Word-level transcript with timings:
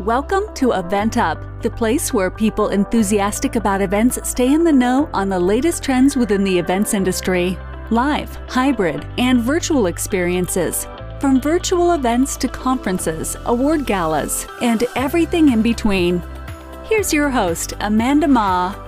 Welcome 0.00 0.52
to 0.54 0.72
Event 0.72 1.18
Up, 1.18 1.40
the 1.62 1.70
place 1.70 2.12
where 2.12 2.28
people 2.28 2.70
enthusiastic 2.70 3.54
about 3.54 3.80
events 3.80 4.18
stay 4.28 4.52
in 4.52 4.64
the 4.64 4.72
know 4.72 5.08
on 5.14 5.28
the 5.28 5.38
latest 5.38 5.84
trends 5.84 6.16
within 6.16 6.42
the 6.42 6.58
events 6.58 6.94
industry. 6.94 7.56
Live, 7.90 8.34
hybrid, 8.48 9.06
and 9.18 9.40
virtual 9.40 9.86
experiences. 9.86 10.88
From 11.20 11.40
virtual 11.40 11.92
events 11.92 12.36
to 12.38 12.48
conferences, 12.48 13.36
award 13.44 13.86
galas, 13.86 14.48
and 14.60 14.82
everything 14.96 15.52
in 15.52 15.62
between. 15.62 16.20
Here's 16.86 17.12
your 17.12 17.30
host, 17.30 17.74
Amanda 17.78 18.26
Ma. 18.26 18.83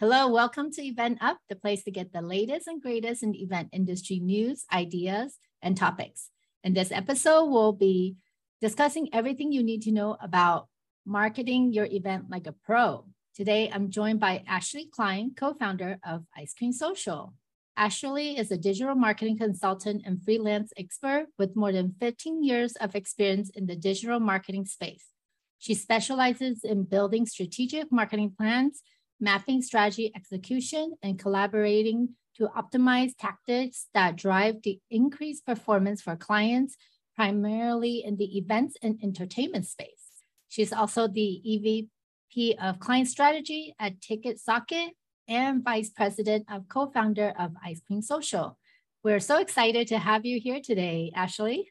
Hello, 0.00 0.28
welcome 0.28 0.72
to 0.72 0.82
Event 0.82 1.18
Up, 1.20 1.36
the 1.50 1.56
place 1.56 1.84
to 1.84 1.90
get 1.90 2.10
the 2.10 2.22
latest 2.22 2.66
and 2.66 2.80
greatest 2.80 3.22
in 3.22 3.36
event 3.36 3.68
industry 3.70 4.18
news, 4.18 4.64
ideas, 4.72 5.36
and 5.60 5.76
topics. 5.76 6.30
In 6.64 6.72
this 6.72 6.90
episode, 6.90 7.50
we'll 7.50 7.74
be 7.74 8.16
discussing 8.62 9.10
everything 9.12 9.52
you 9.52 9.62
need 9.62 9.82
to 9.82 9.92
know 9.92 10.16
about 10.22 10.68
marketing 11.04 11.74
your 11.74 11.84
event 11.84 12.30
like 12.30 12.46
a 12.46 12.54
pro. 12.64 13.04
Today, 13.34 13.70
I'm 13.70 13.90
joined 13.90 14.20
by 14.20 14.42
Ashley 14.48 14.88
Klein, 14.90 15.32
co 15.36 15.52
founder 15.52 15.98
of 16.02 16.24
Ice 16.34 16.54
Cream 16.54 16.72
Social. 16.72 17.34
Ashley 17.76 18.38
is 18.38 18.50
a 18.50 18.56
digital 18.56 18.94
marketing 18.94 19.36
consultant 19.36 20.04
and 20.06 20.24
freelance 20.24 20.72
expert 20.78 21.26
with 21.38 21.56
more 21.56 21.72
than 21.72 21.94
15 22.00 22.42
years 22.42 22.74
of 22.76 22.96
experience 22.96 23.50
in 23.50 23.66
the 23.66 23.76
digital 23.76 24.18
marketing 24.18 24.64
space. 24.64 25.08
She 25.58 25.74
specializes 25.74 26.64
in 26.64 26.84
building 26.84 27.26
strategic 27.26 27.92
marketing 27.92 28.32
plans 28.34 28.80
mapping 29.20 29.62
strategy 29.62 30.10
execution, 30.14 30.94
and 31.02 31.18
collaborating 31.18 32.10
to 32.36 32.48
optimize 32.56 33.12
tactics 33.18 33.86
that 33.92 34.16
drive 34.16 34.62
the 34.62 34.80
increased 34.90 35.44
performance 35.44 36.00
for 36.00 36.16
clients, 36.16 36.76
primarily 37.14 38.02
in 38.04 38.16
the 38.16 38.38
events 38.38 38.76
and 38.82 38.98
entertainment 39.02 39.66
space. 39.66 40.06
She's 40.48 40.72
also 40.72 41.06
the 41.06 41.42
EVP 41.46 42.56
of 42.60 42.80
Client 42.80 43.08
Strategy 43.08 43.74
at 43.78 44.00
Ticket 44.00 44.38
Socket 44.40 44.92
and 45.28 45.62
Vice 45.62 45.90
President 45.90 46.46
of 46.50 46.68
co-founder 46.68 47.34
of 47.38 47.52
Ice 47.64 47.80
Cream 47.86 48.02
Social. 48.02 48.58
We're 49.04 49.20
so 49.20 49.38
excited 49.38 49.88
to 49.88 49.98
have 49.98 50.24
you 50.24 50.40
here 50.40 50.60
today, 50.62 51.12
Ashley. 51.14 51.70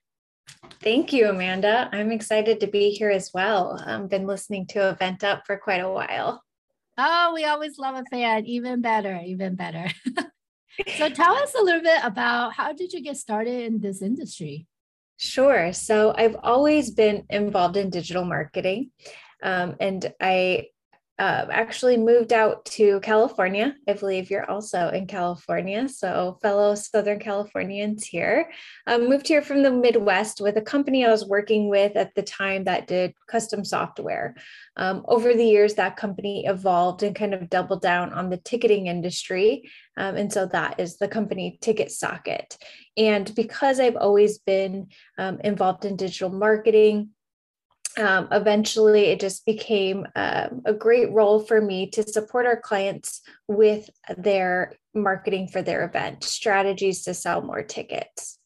Thank 0.81 1.13
you, 1.13 1.29
Amanda. 1.29 1.89
I'm 1.91 2.11
excited 2.11 2.59
to 2.59 2.67
be 2.67 2.91
here 2.91 3.09
as 3.09 3.31
well. 3.33 3.81
I've 3.85 4.09
been 4.09 4.25
listening 4.25 4.65
to 4.67 4.89
Event 4.89 5.23
Up 5.23 5.43
for 5.45 5.57
quite 5.57 5.81
a 5.81 5.91
while. 5.91 6.43
Oh, 7.02 7.31
we 7.33 7.45
always 7.45 7.80
love 7.80 7.95
a 7.95 8.03
fan. 8.09 8.45
Even 8.45 8.81
better, 8.81 9.22
even 9.25 9.55
better. 9.55 9.88
so 10.97 11.09
tell 11.09 11.33
us 11.33 11.55
a 11.55 11.64
little 11.64 11.81
bit 11.81 12.00
about 12.03 12.53
how 12.53 12.73
did 12.73 12.92
you 12.92 13.02
get 13.02 13.16
started 13.16 13.64
in 13.64 13.80
this 13.80 14.02
industry? 14.02 14.67
Sure. 15.16 15.72
So 15.72 16.14
I've 16.17 16.36
always 16.44 16.92
been 16.92 17.23
involved 17.30 17.77
in 17.77 17.89
digital 17.89 18.25
marketing. 18.25 18.92
Um, 19.42 19.77
and 19.80 20.14
I 20.20 20.67
uh, 21.19 21.45
actually 21.51 21.97
moved 21.97 22.31
out 22.31 22.63
to 22.63 23.01
California. 23.01 23.75
I 23.89 23.93
believe 23.93 24.31
you're 24.31 24.49
also 24.49 24.87
in 24.87 25.05
California. 25.05 25.89
So, 25.89 26.39
fellow 26.41 26.75
Southern 26.75 27.19
Californians 27.19 28.05
here. 28.05 28.49
Um, 28.87 29.09
moved 29.09 29.27
here 29.27 29.41
from 29.41 29.61
the 29.61 29.69
Midwest 29.69 30.39
with 30.39 30.55
a 30.55 30.61
company 30.61 31.05
I 31.05 31.11
was 31.11 31.25
working 31.25 31.67
with 31.67 31.97
at 31.97 32.15
the 32.15 32.23
time 32.23 32.63
that 32.63 32.87
did 32.87 33.13
custom 33.27 33.65
software. 33.65 34.35
Um, 34.77 35.03
over 35.09 35.33
the 35.33 35.43
years, 35.43 35.73
that 35.73 35.97
company 35.97 36.45
evolved 36.45 37.03
and 37.03 37.13
kind 37.13 37.33
of 37.33 37.49
doubled 37.49 37.81
down 37.81 38.13
on 38.13 38.29
the 38.29 38.37
ticketing 38.37 38.87
industry. 38.87 39.69
Um, 39.97 40.15
and 40.15 40.31
so 40.31 40.45
that 40.45 40.79
is 40.79 40.97
the 40.97 41.09
company 41.09 41.57
Ticket 41.59 41.91
Socket. 41.91 42.57
And 42.95 43.33
because 43.35 43.81
I've 43.81 43.97
always 43.97 44.37
been 44.37 44.87
um, 45.17 45.41
involved 45.43 45.83
in 45.83 45.97
digital 45.97 46.29
marketing, 46.29 47.09
um, 47.98 48.27
eventually 48.32 49.05
it 49.05 49.20
just 49.20 49.45
became 49.45 50.05
uh, 50.16 50.50
a 50.66 50.73
great 50.73 51.11
role 51.11 51.39
for 51.39 51.60
me 51.60 51.89
to 51.92 52.04
support 52.04 52.45
our 52.45 52.60
clients 52.60 53.22
with 53.48 53.89
their 54.17 54.73
marketing 54.94 55.48
for 55.48 55.61
their 55.61 55.86
event 55.86 56.23
strategies 56.23 57.04
to 57.04 57.14
sell 57.14 57.42
more 57.42 57.64
tickets. 57.64 58.38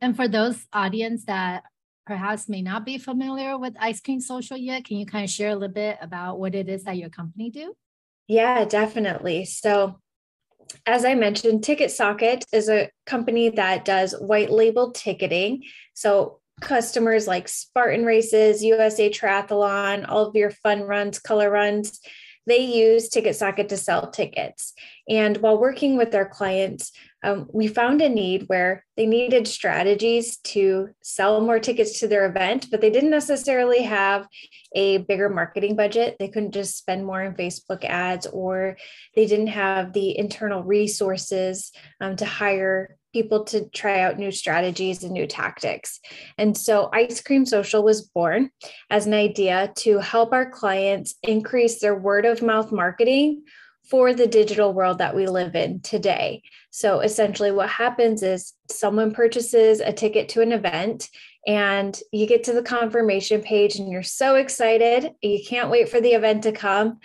And 0.00 0.14
for 0.14 0.28
those 0.28 0.66
audience 0.72 1.24
that 1.24 1.64
perhaps 2.06 2.48
may 2.48 2.62
not 2.62 2.86
be 2.86 2.98
familiar 2.98 3.58
with 3.58 3.74
ice 3.78 4.00
cream 4.00 4.20
social 4.20 4.56
yet 4.56 4.84
can 4.84 4.96
you 4.96 5.04
kind 5.04 5.24
of 5.24 5.30
share 5.30 5.50
a 5.50 5.54
little 5.54 5.74
bit 5.74 5.98
about 6.00 6.38
what 6.38 6.54
it 6.54 6.68
is 6.68 6.84
that 6.84 6.96
your 6.96 7.10
company 7.10 7.50
do? 7.50 7.74
Yeah 8.26 8.64
definitely. 8.64 9.44
So 9.44 10.00
as 10.86 11.04
I 11.04 11.14
mentioned, 11.14 11.64
Ticket 11.64 11.90
Socket 11.90 12.44
is 12.52 12.68
a 12.68 12.90
company 13.06 13.48
that 13.50 13.84
does 13.84 14.12
white 14.12 14.50
label 14.50 14.92
ticketing. 14.92 15.64
So 15.94 16.40
customers 16.60 17.26
like 17.26 17.48
Spartan 17.48 18.04
Races, 18.04 18.64
USA 18.64 19.10
Triathlon, 19.10 20.06
all 20.08 20.26
of 20.26 20.34
your 20.34 20.50
fun 20.50 20.82
runs, 20.82 21.18
color 21.18 21.50
runs, 21.50 22.00
they 22.48 22.60
use 22.60 23.10
Ticket 23.10 23.36
Socket 23.36 23.68
to 23.68 23.76
sell 23.76 24.10
tickets. 24.10 24.72
And 25.08 25.36
while 25.36 25.58
working 25.58 25.98
with 25.98 26.14
our 26.14 26.26
clients, 26.26 26.92
um, 27.22 27.46
we 27.52 27.66
found 27.66 28.00
a 28.00 28.08
need 28.08 28.44
where 28.46 28.84
they 28.96 29.04
needed 29.04 29.46
strategies 29.46 30.38
to 30.38 30.88
sell 31.02 31.40
more 31.40 31.58
tickets 31.58 32.00
to 32.00 32.08
their 32.08 32.26
event, 32.26 32.68
but 32.70 32.80
they 32.80 32.90
didn't 32.90 33.10
necessarily 33.10 33.82
have 33.82 34.26
a 34.74 34.98
bigger 34.98 35.28
marketing 35.28 35.76
budget. 35.76 36.16
They 36.18 36.28
couldn't 36.28 36.52
just 36.52 36.78
spend 36.78 37.04
more 37.04 37.22
on 37.22 37.34
Facebook 37.34 37.84
ads, 37.84 38.26
or 38.26 38.78
they 39.14 39.26
didn't 39.26 39.48
have 39.48 39.92
the 39.92 40.16
internal 40.16 40.62
resources 40.62 41.72
um, 42.00 42.16
to 42.16 42.24
hire 42.24 42.96
people 43.18 43.42
to 43.44 43.68
try 43.70 44.00
out 44.00 44.16
new 44.16 44.30
strategies 44.30 45.02
and 45.02 45.12
new 45.12 45.26
tactics. 45.26 45.98
And 46.36 46.56
so 46.56 46.88
Ice 46.92 47.20
Cream 47.20 47.44
Social 47.44 47.82
was 47.82 48.02
born 48.02 48.50
as 48.90 49.06
an 49.06 49.14
idea 49.14 49.72
to 49.78 49.98
help 49.98 50.32
our 50.32 50.48
clients 50.48 51.16
increase 51.24 51.80
their 51.80 51.96
word 51.96 52.24
of 52.24 52.42
mouth 52.42 52.70
marketing 52.70 53.42
for 53.90 54.12
the 54.14 54.26
digital 54.26 54.72
world 54.72 54.98
that 54.98 55.16
we 55.16 55.26
live 55.26 55.56
in 55.56 55.80
today. 55.80 56.42
So 56.70 57.00
essentially, 57.00 57.50
what 57.50 57.70
happens 57.70 58.22
is 58.22 58.52
someone 58.70 59.12
purchases 59.12 59.80
a 59.80 59.92
ticket 59.92 60.28
to 60.30 60.42
an 60.42 60.52
event 60.52 61.08
and 61.46 61.98
you 62.12 62.26
get 62.26 62.44
to 62.44 62.52
the 62.52 62.62
confirmation 62.62 63.40
page 63.40 63.76
and 63.76 63.90
you're 63.90 64.02
so 64.02 64.36
excited. 64.36 65.12
You 65.22 65.40
can't 65.44 65.70
wait 65.70 65.88
for 65.88 66.00
the 66.00 66.12
event 66.12 66.42
to 66.42 66.52
come. 66.52 66.98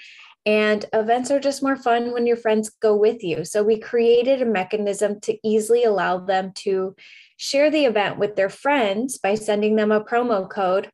And 0.46 0.86
events 0.92 1.31
are 1.31 1.40
just 1.40 1.64
more 1.64 1.78
fun 1.78 2.12
when 2.12 2.28
your 2.28 2.36
friends 2.36 2.70
go 2.70 2.96
with 2.96 3.24
you. 3.24 3.46
So 3.46 3.64
we 3.64 3.80
created 3.80 4.42
a 4.42 4.46
mechanism 4.46 5.20
to 5.22 5.38
easily 5.48 5.84
allow 5.84 6.18
them 6.18 6.52
to 6.56 6.96
share 7.38 7.72
the 7.72 7.86
event 7.86 8.20
with 8.20 8.36
their 8.36 8.50
friends 8.50 9.18
by 9.18 9.36
sending 9.36 9.76
them 9.76 9.92
a 9.92 10.04
promo 10.04 10.50
code. 10.50 10.90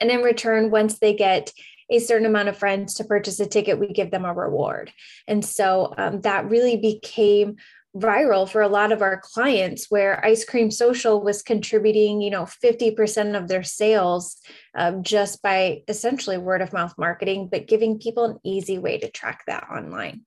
And 0.00 0.10
in 0.10 0.20
return, 0.20 0.70
once 0.70 0.98
they 0.98 1.14
get 1.14 1.52
a 1.90 1.98
certain 1.98 2.26
amount 2.26 2.48
of 2.48 2.56
friends 2.56 2.94
to 2.94 3.04
purchase 3.04 3.38
a 3.40 3.46
ticket, 3.46 3.78
we 3.78 3.88
give 3.88 4.10
them 4.10 4.24
a 4.24 4.32
reward. 4.32 4.92
And 5.26 5.44
so 5.44 5.92
um, 5.98 6.20
that 6.22 6.48
really 6.48 6.76
became 6.76 7.56
viral 7.96 8.48
for 8.48 8.62
a 8.62 8.68
lot 8.68 8.90
of 8.90 9.02
our 9.02 9.20
clients 9.20 9.90
where 9.90 10.24
ice 10.24 10.46
cream 10.46 10.70
social 10.70 11.22
was 11.22 11.42
contributing 11.42 12.22
you 12.22 12.30
know 12.30 12.44
50% 12.44 13.36
of 13.36 13.48
their 13.48 13.62
sales 13.62 14.38
um, 14.74 15.02
just 15.02 15.42
by 15.42 15.82
essentially 15.88 16.38
word 16.38 16.62
of 16.62 16.72
mouth 16.72 16.94
marketing 16.96 17.48
but 17.50 17.68
giving 17.68 17.98
people 17.98 18.24
an 18.24 18.38
easy 18.44 18.78
way 18.78 18.98
to 18.98 19.10
track 19.10 19.42
that 19.46 19.66
online. 19.70 20.22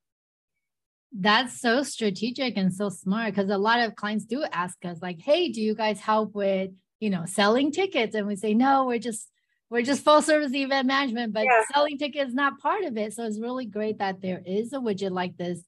That's 1.17 1.59
so 1.59 1.81
strategic 1.81 2.55
and 2.57 2.73
so 2.73 2.89
smart 2.89 3.33
because 3.33 3.49
a 3.49 3.57
lot 3.57 3.79
of 3.79 3.95
clients 3.95 4.25
do 4.25 4.43
ask 4.43 4.77
us 4.85 5.01
like 5.01 5.19
hey 5.19 5.49
do 5.49 5.61
you 5.61 5.73
guys 5.73 5.99
help 5.99 6.35
with 6.35 6.69
you 6.99 7.09
know 7.09 7.25
selling 7.25 7.71
tickets? 7.71 8.13
And 8.13 8.27
we 8.27 8.35
say 8.35 8.53
no 8.53 8.85
we're 8.85 8.99
just 8.99 9.27
we're 9.71 9.81
just 9.81 10.03
full 10.03 10.21
service 10.21 10.53
event 10.53 10.85
management 10.85 11.33
but 11.33 11.45
yeah. 11.45 11.63
selling 11.73 11.97
tickets 11.97 12.29
is 12.29 12.35
not 12.35 12.59
part 12.59 12.83
of 12.83 12.95
it. 12.95 13.13
So 13.13 13.23
it's 13.23 13.39
really 13.39 13.65
great 13.65 13.97
that 13.97 14.21
there 14.21 14.43
is 14.45 14.71
a 14.71 14.77
widget 14.77 15.09
like 15.09 15.35
this 15.35 15.63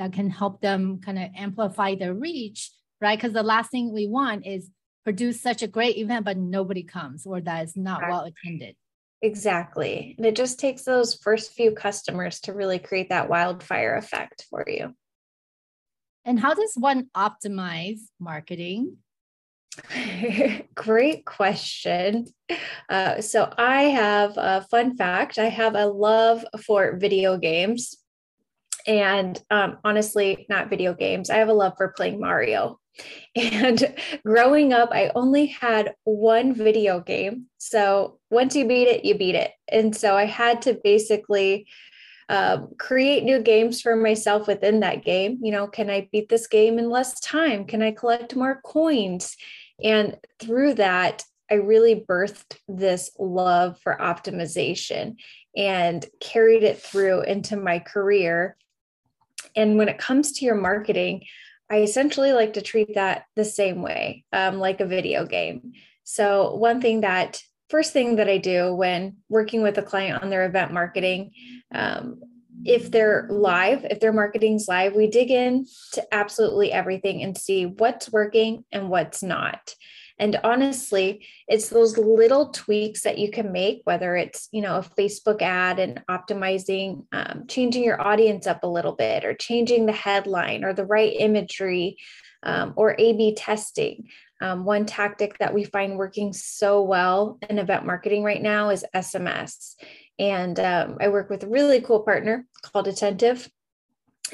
that 0.00 0.14
can 0.14 0.30
help 0.30 0.62
them 0.62 0.98
kind 1.04 1.18
of 1.18 1.28
amplify 1.36 1.94
their 1.94 2.14
reach, 2.14 2.70
right? 3.02 3.18
Because 3.18 3.34
the 3.34 3.42
last 3.42 3.70
thing 3.70 3.92
we 3.92 4.06
want 4.06 4.46
is 4.46 4.70
produce 5.04 5.42
such 5.42 5.62
a 5.62 5.66
great 5.66 5.98
event, 5.98 6.24
but 6.24 6.38
nobody 6.38 6.82
comes 6.82 7.26
or 7.26 7.42
that 7.42 7.64
is 7.64 7.76
not 7.76 8.00
well 8.08 8.24
attended. 8.24 8.76
Exactly. 9.20 10.14
And 10.16 10.24
it 10.24 10.36
just 10.36 10.58
takes 10.58 10.84
those 10.84 11.16
first 11.16 11.52
few 11.52 11.72
customers 11.72 12.40
to 12.40 12.54
really 12.54 12.78
create 12.78 13.10
that 13.10 13.28
wildfire 13.28 13.94
effect 13.96 14.46
for 14.48 14.64
you. 14.66 14.94
And 16.24 16.40
how 16.40 16.54
does 16.54 16.72
one 16.76 17.10
optimize 17.14 17.98
marketing? 18.18 18.96
Great 20.74 21.26
question. 21.26 22.26
Uh, 22.88 23.20
so, 23.20 23.52
I 23.56 23.82
have 23.82 24.32
a 24.36 24.66
fun 24.70 24.96
fact 24.96 25.38
I 25.38 25.50
have 25.50 25.74
a 25.74 25.86
love 25.86 26.44
for 26.64 26.96
video 26.96 27.36
games 27.36 27.99
and 28.86 29.40
um, 29.50 29.78
honestly, 29.84 30.46
not 30.48 30.70
video 30.70 30.94
games. 30.94 31.30
I 31.30 31.36
have 31.36 31.48
a 31.48 31.54
love 31.54 31.74
for 31.76 31.88
playing 31.88 32.20
Mario. 32.20 32.78
And 33.36 33.94
growing 34.26 34.72
up, 34.72 34.90
I 34.92 35.12
only 35.14 35.46
had 35.46 35.94
one 36.04 36.52
video 36.52 37.00
game. 37.00 37.46
So 37.58 38.18
once 38.30 38.56
you 38.56 38.66
beat 38.66 38.88
it, 38.88 39.04
you 39.04 39.16
beat 39.16 39.36
it. 39.36 39.52
And 39.68 39.96
so 39.96 40.16
I 40.16 40.26
had 40.26 40.62
to 40.62 40.78
basically 40.82 41.68
um, 42.28 42.70
create 42.78 43.24
new 43.24 43.40
games 43.40 43.80
for 43.80 43.96
myself 43.96 44.46
within 44.46 44.80
that 44.80 45.04
game. 45.04 45.38
You 45.42 45.52
know, 45.52 45.66
can 45.66 45.88
I 45.88 46.08
beat 46.12 46.28
this 46.28 46.46
game 46.46 46.78
in 46.78 46.90
less 46.90 47.18
time? 47.20 47.64
Can 47.64 47.80
I 47.80 47.92
collect 47.92 48.36
more 48.36 48.60
coins? 48.64 49.36
And 49.82 50.16
through 50.38 50.74
that, 50.74 51.24
I 51.50 51.54
really 51.54 52.04
birthed 52.08 52.56
this 52.68 53.10
love 53.18 53.78
for 53.80 53.96
optimization 54.00 55.16
and 55.56 56.06
carried 56.20 56.62
it 56.62 56.80
through 56.80 57.22
into 57.22 57.56
my 57.56 57.80
career. 57.80 58.56
And 59.56 59.78
when 59.78 59.88
it 59.88 59.98
comes 59.98 60.32
to 60.32 60.44
your 60.44 60.54
marketing, 60.54 61.24
I 61.70 61.82
essentially 61.82 62.32
like 62.32 62.54
to 62.54 62.62
treat 62.62 62.94
that 62.94 63.24
the 63.36 63.44
same 63.44 63.82
way, 63.82 64.24
um, 64.32 64.58
like 64.58 64.80
a 64.80 64.86
video 64.86 65.24
game. 65.24 65.72
So, 66.02 66.54
one 66.56 66.80
thing 66.80 67.02
that 67.02 67.40
first 67.68 67.92
thing 67.92 68.16
that 68.16 68.28
I 68.28 68.38
do 68.38 68.74
when 68.74 69.18
working 69.28 69.62
with 69.62 69.78
a 69.78 69.82
client 69.82 70.22
on 70.22 70.30
their 70.30 70.44
event 70.44 70.72
marketing, 70.72 71.32
um, 71.72 72.20
if 72.64 72.90
they're 72.90 73.26
live, 73.30 73.84
if 73.84 74.00
their 74.00 74.12
marketing's 74.12 74.68
live, 74.68 74.94
we 74.94 75.06
dig 75.06 75.30
in 75.30 75.66
to 75.92 76.14
absolutely 76.14 76.72
everything 76.72 77.22
and 77.22 77.38
see 77.38 77.66
what's 77.66 78.10
working 78.10 78.64
and 78.72 78.90
what's 78.90 79.22
not. 79.22 79.74
And 80.20 80.38
honestly, 80.44 81.26
it's 81.48 81.70
those 81.70 81.96
little 81.96 82.50
tweaks 82.50 83.02
that 83.02 83.18
you 83.18 83.30
can 83.30 83.52
make, 83.52 83.80
whether 83.84 84.14
it's, 84.16 84.50
you 84.52 84.60
know, 84.60 84.76
a 84.76 84.82
Facebook 84.82 85.40
ad 85.40 85.78
and 85.78 86.02
optimizing, 86.10 87.06
um, 87.10 87.46
changing 87.48 87.82
your 87.82 88.00
audience 88.00 88.46
up 88.46 88.62
a 88.62 88.68
little 88.68 88.92
bit, 88.92 89.24
or 89.24 89.32
changing 89.32 89.86
the 89.86 89.92
headline 89.92 90.62
or 90.62 90.74
the 90.74 90.84
right 90.84 91.14
imagery, 91.18 91.96
um, 92.42 92.74
or 92.76 92.94
A 92.98 93.14
B 93.14 93.34
testing. 93.34 94.08
Um, 94.42 94.66
one 94.66 94.84
tactic 94.84 95.38
that 95.38 95.54
we 95.54 95.64
find 95.64 95.96
working 95.96 96.34
so 96.34 96.82
well 96.82 97.38
in 97.48 97.58
event 97.58 97.86
marketing 97.86 98.22
right 98.22 98.42
now 98.42 98.68
is 98.68 98.84
SMS. 98.94 99.74
And 100.18 100.60
um, 100.60 100.98
I 101.00 101.08
work 101.08 101.30
with 101.30 101.44
a 101.44 101.48
really 101.48 101.80
cool 101.80 102.00
partner 102.00 102.46
called 102.62 102.88
Attentive. 102.88 103.50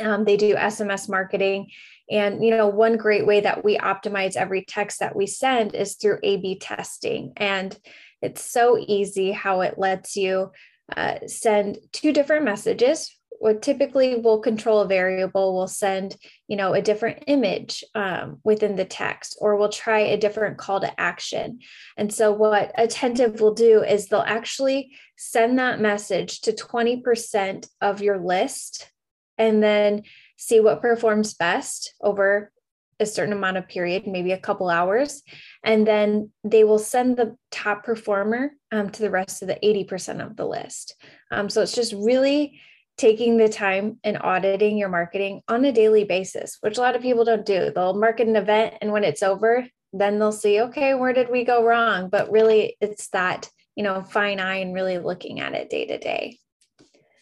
Um, 0.01 0.25
they 0.25 0.37
do 0.37 0.57
SMS 0.57 1.09
marketing 1.09 1.71
and 2.11 2.45
you 2.45 2.51
know, 2.51 2.69
one 2.69 2.97
great 2.97 3.27
way 3.27 3.41
that 3.41 3.65
we 3.65 3.79
optimize 3.79 4.37
every 4.37 4.65
text 4.65 5.01
that 5.01 5.17
we 5.17 5.27
send 5.27 5.75
is 5.75 5.95
through 5.95 6.19
A/B 6.23 6.59
testing, 6.59 7.33
and 7.37 7.77
it's 8.23 8.45
so 8.45 8.79
easy 8.79 9.33
how 9.33 9.61
it 9.61 9.79
lets 9.79 10.17
you 10.17 10.51
uh, 10.95 11.27
send 11.27 11.79
two 11.93 12.13
different 12.13 12.45
messages. 12.45 13.13
What 13.39 13.61
typically 13.61 14.15
we'll 14.17 14.41
control 14.41 14.81
a 14.81 14.89
variable 14.89 15.55
we'll 15.55 15.69
send, 15.69 16.17
you 16.49 16.57
know, 16.57 16.73
a 16.73 16.81
different 16.81 17.25
image 17.27 17.85
um, 17.95 18.39
within 18.45 18.77
the 18.77 18.85
text, 18.87 19.37
or 19.41 19.57
we'll 19.57 19.69
try 19.69 20.01
a 20.01 20.17
different 20.17 20.57
call 20.57 20.81
to 20.81 21.01
action. 21.01 21.59
And 21.99 22.13
so, 22.13 22.33
what 22.33 22.73
Attentive 22.77 23.41
will 23.41 23.53
do 23.53 23.83
is 23.83 24.07
they'll 24.07 24.21
actually 24.21 24.97
send 25.17 25.59
that 25.59 25.81
message 25.81 26.41
to 26.43 26.53
20% 26.53 27.69
of 27.83 28.01
your 28.01 28.19
list, 28.19 28.91
and 29.37 29.63
then 29.63 30.05
see 30.37 30.61
what 30.61 30.83
performs 30.83 31.35
best 31.35 31.95
over 32.01 32.53
a 32.99 33.07
certain 33.07 33.33
amount 33.33 33.57
of 33.57 33.69
period, 33.69 34.07
maybe 34.07 34.33
a 34.33 34.39
couple 34.39 34.71
hours, 34.71 35.23
and 35.63 35.87
then 35.87 36.31
they 36.45 36.65
will 36.65 36.79
send 36.79 37.17
the 37.17 37.37
top 37.51 37.85
performer 37.85 38.53
um, 38.73 38.91
to 38.91 39.03
the 39.03 39.11
rest 39.11 39.43
of 39.43 39.49
the 39.49 39.59
80% 39.63 40.25
of 40.25 40.37
the 40.37 40.47
list. 40.47 40.97
Um, 41.31 41.51
so 41.51 41.63
it's 41.63 41.75
just 41.75 41.93
really 41.93 42.61
taking 42.97 43.37
the 43.37 43.49
time 43.49 43.99
and 44.03 44.19
auditing 44.23 44.79
your 44.79 44.89
marketing 44.89 45.43
on 45.49 45.65
a 45.65 45.73
daily 45.73 46.05
basis, 46.05 46.57
which 46.61 46.79
a 46.79 46.81
lot 46.81 46.97
of 46.97 47.03
people 47.03 47.25
don't 47.25 47.45
do. 47.45 47.71
They'll 47.75 47.99
market 47.99 48.29
an 48.29 48.37
event, 48.37 48.75
and 48.81 48.93
when 48.93 49.05
it's 49.05 49.23
over, 49.23 49.67
then 49.93 50.19
they'll 50.19 50.33
see, 50.33 50.61
okay, 50.63 50.95
where 50.95 51.13
did 51.13 51.31
we 51.31 51.45
go 51.45 51.65
wrong? 51.65 52.09
But 52.09 52.31
really, 52.31 52.77
it's 52.81 53.09
that 53.09 53.51
you 53.75 53.85
know 53.85 54.03
fine 54.03 54.41
eye 54.41 54.57
and 54.57 54.75
really 54.75 54.99
looking 54.99 55.41
at 55.41 55.55
it 55.55 55.69
day 55.69 55.87
to 55.87 55.99
day. 55.99 56.39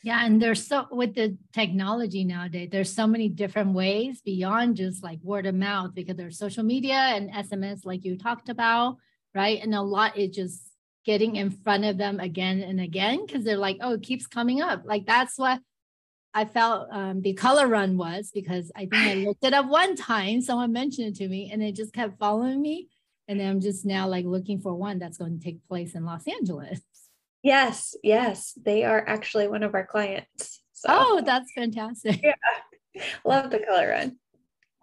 Yeah, 0.04 0.26
and 0.26 0.40
there's 0.40 0.66
so 0.66 0.86
with 0.90 1.14
the 1.14 1.38
technology 1.54 2.24
nowadays, 2.24 2.68
there's 2.70 2.92
so 2.92 3.06
many 3.06 3.30
different 3.30 3.72
ways 3.72 4.20
beyond 4.20 4.76
just 4.76 5.02
like 5.02 5.18
word 5.22 5.46
of 5.46 5.54
mouth 5.54 5.94
because 5.94 6.16
there's 6.16 6.38
social 6.38 6.62
media 6.62 6.92
and 6.92 7.32
SMS, 7.32 7.86
like 7.86 8.04
you 8.04 8.18
talked 8.18 8.50
about, 8.50 8.98
right? 9.34 9.62
And 9.62 9.74
a 9.74 9.80
lot 9.80 10.18
is 10.18 10.36
just 10.36 10.60
getting 11.06 11.36
in 11.36 11.50
front 11.50 11.86
of 11.86 11.96
them 11.96 12.20
again 12.20 12.60
and 12.60 12.82
again 12.82 13.24
because 13.24 13.44
they're 13.44 13.56
like, 13.56 13.78
oh, 13.80 13.94
it 13.94 14.02
keeps 14.02 14.26
coming 14.26 14.60
up. 14.60 14.82
Like 14.84 15.06
that's 15.06 15.38
what 15.38 15.62
I 16.34 16.44
felt 16.44 16.88
um, 16.92 17.22
the 17.22 17.32
color 17.32 17.66
run 17.66 17.96
was 17.96 18.30
because 18.30 18.70
I 18.76 18.80
think 18.80 18.94
I 18.94 19.14
looked 19.26 19.42
it 19.42 19.54
up 19.54 19.70
one 19.70 19.96
time. 19.96 20.42
Someone 20.42 20.70
mentioned 20.70 21.08
it 21.08 21.14
to 21.16 21.28
me 21.28 21.48
and 21.50 21.62
it 21.62 21.74
just 21.74 21.94
kept 21.94 22.18
following 22.18 22.60
me. 22.60 22.88
And 23.26 23.40
I'm 23.40 23.58
just 23.58 23.86
now 23.86 24.06
like 24.06 24.26
looking 24.26 24.60
for 24.60 24.74
one 24.74 24.98
that's 24.98 25.16
going 25.16 25.38
to 25.38 25.42
take 25.42 25.66
place 25.66 25.94
in 25.94 26.04
Los 26.04 26.28
Angeles. 26.28 26.82
Yes, 27.44 27.94
yes, 28.02 28.58
they 28.64 28.84
are 28.84 29.06
actually 29.06 29.48
one 29.48 29.62
of 29.62 29.74
our 29.74 29.86
clients. 29.86 30.62
So. 30.72 30.88
Oh, 30.88 31.22
that's 31.24 31.52
fantastic. 31.54 32.20
Yeah, 32.22 32.34
love 33.24 33.50
the 33.50 33.58
color 33.58 33.90
run. 33.90 34.16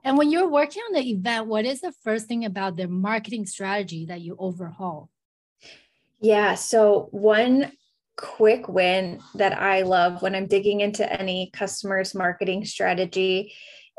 And 0.04 0.16
when 0.16 0.30
you're 0.30 0.48
working 0.48 0.84
on 0.84 0.94
the 0.94 1.10
event, 1.10 1.48
what 1.48 1.66
is 1.66 1.81
the 1.81 1.92
first 2.04 2.28
thing 2.28 2.46
about 2.46 2.78
the 2.78 2.88
marketing 2.88 3.48
strategy 3.48 4.06
that 4.06 4.22
you 4.22 4.36
overhaul? 4.38 5.10
Yeah, 6.19 6.54
so 6.54 7.08
one 7.10 7.72
quick 8.16 8.68
win 8.68 9.22
that 9.36 9.60
I 9.60 9.81
love 9.81 10.22
when 10.22 10.36
I'm 10.36 10.46
digging 10.46 10.81
into 10.81 11.12
any 11.19 11.50
customer's 11.54 12.14
marketing 12.14 12.66
strategy 12.66 13.54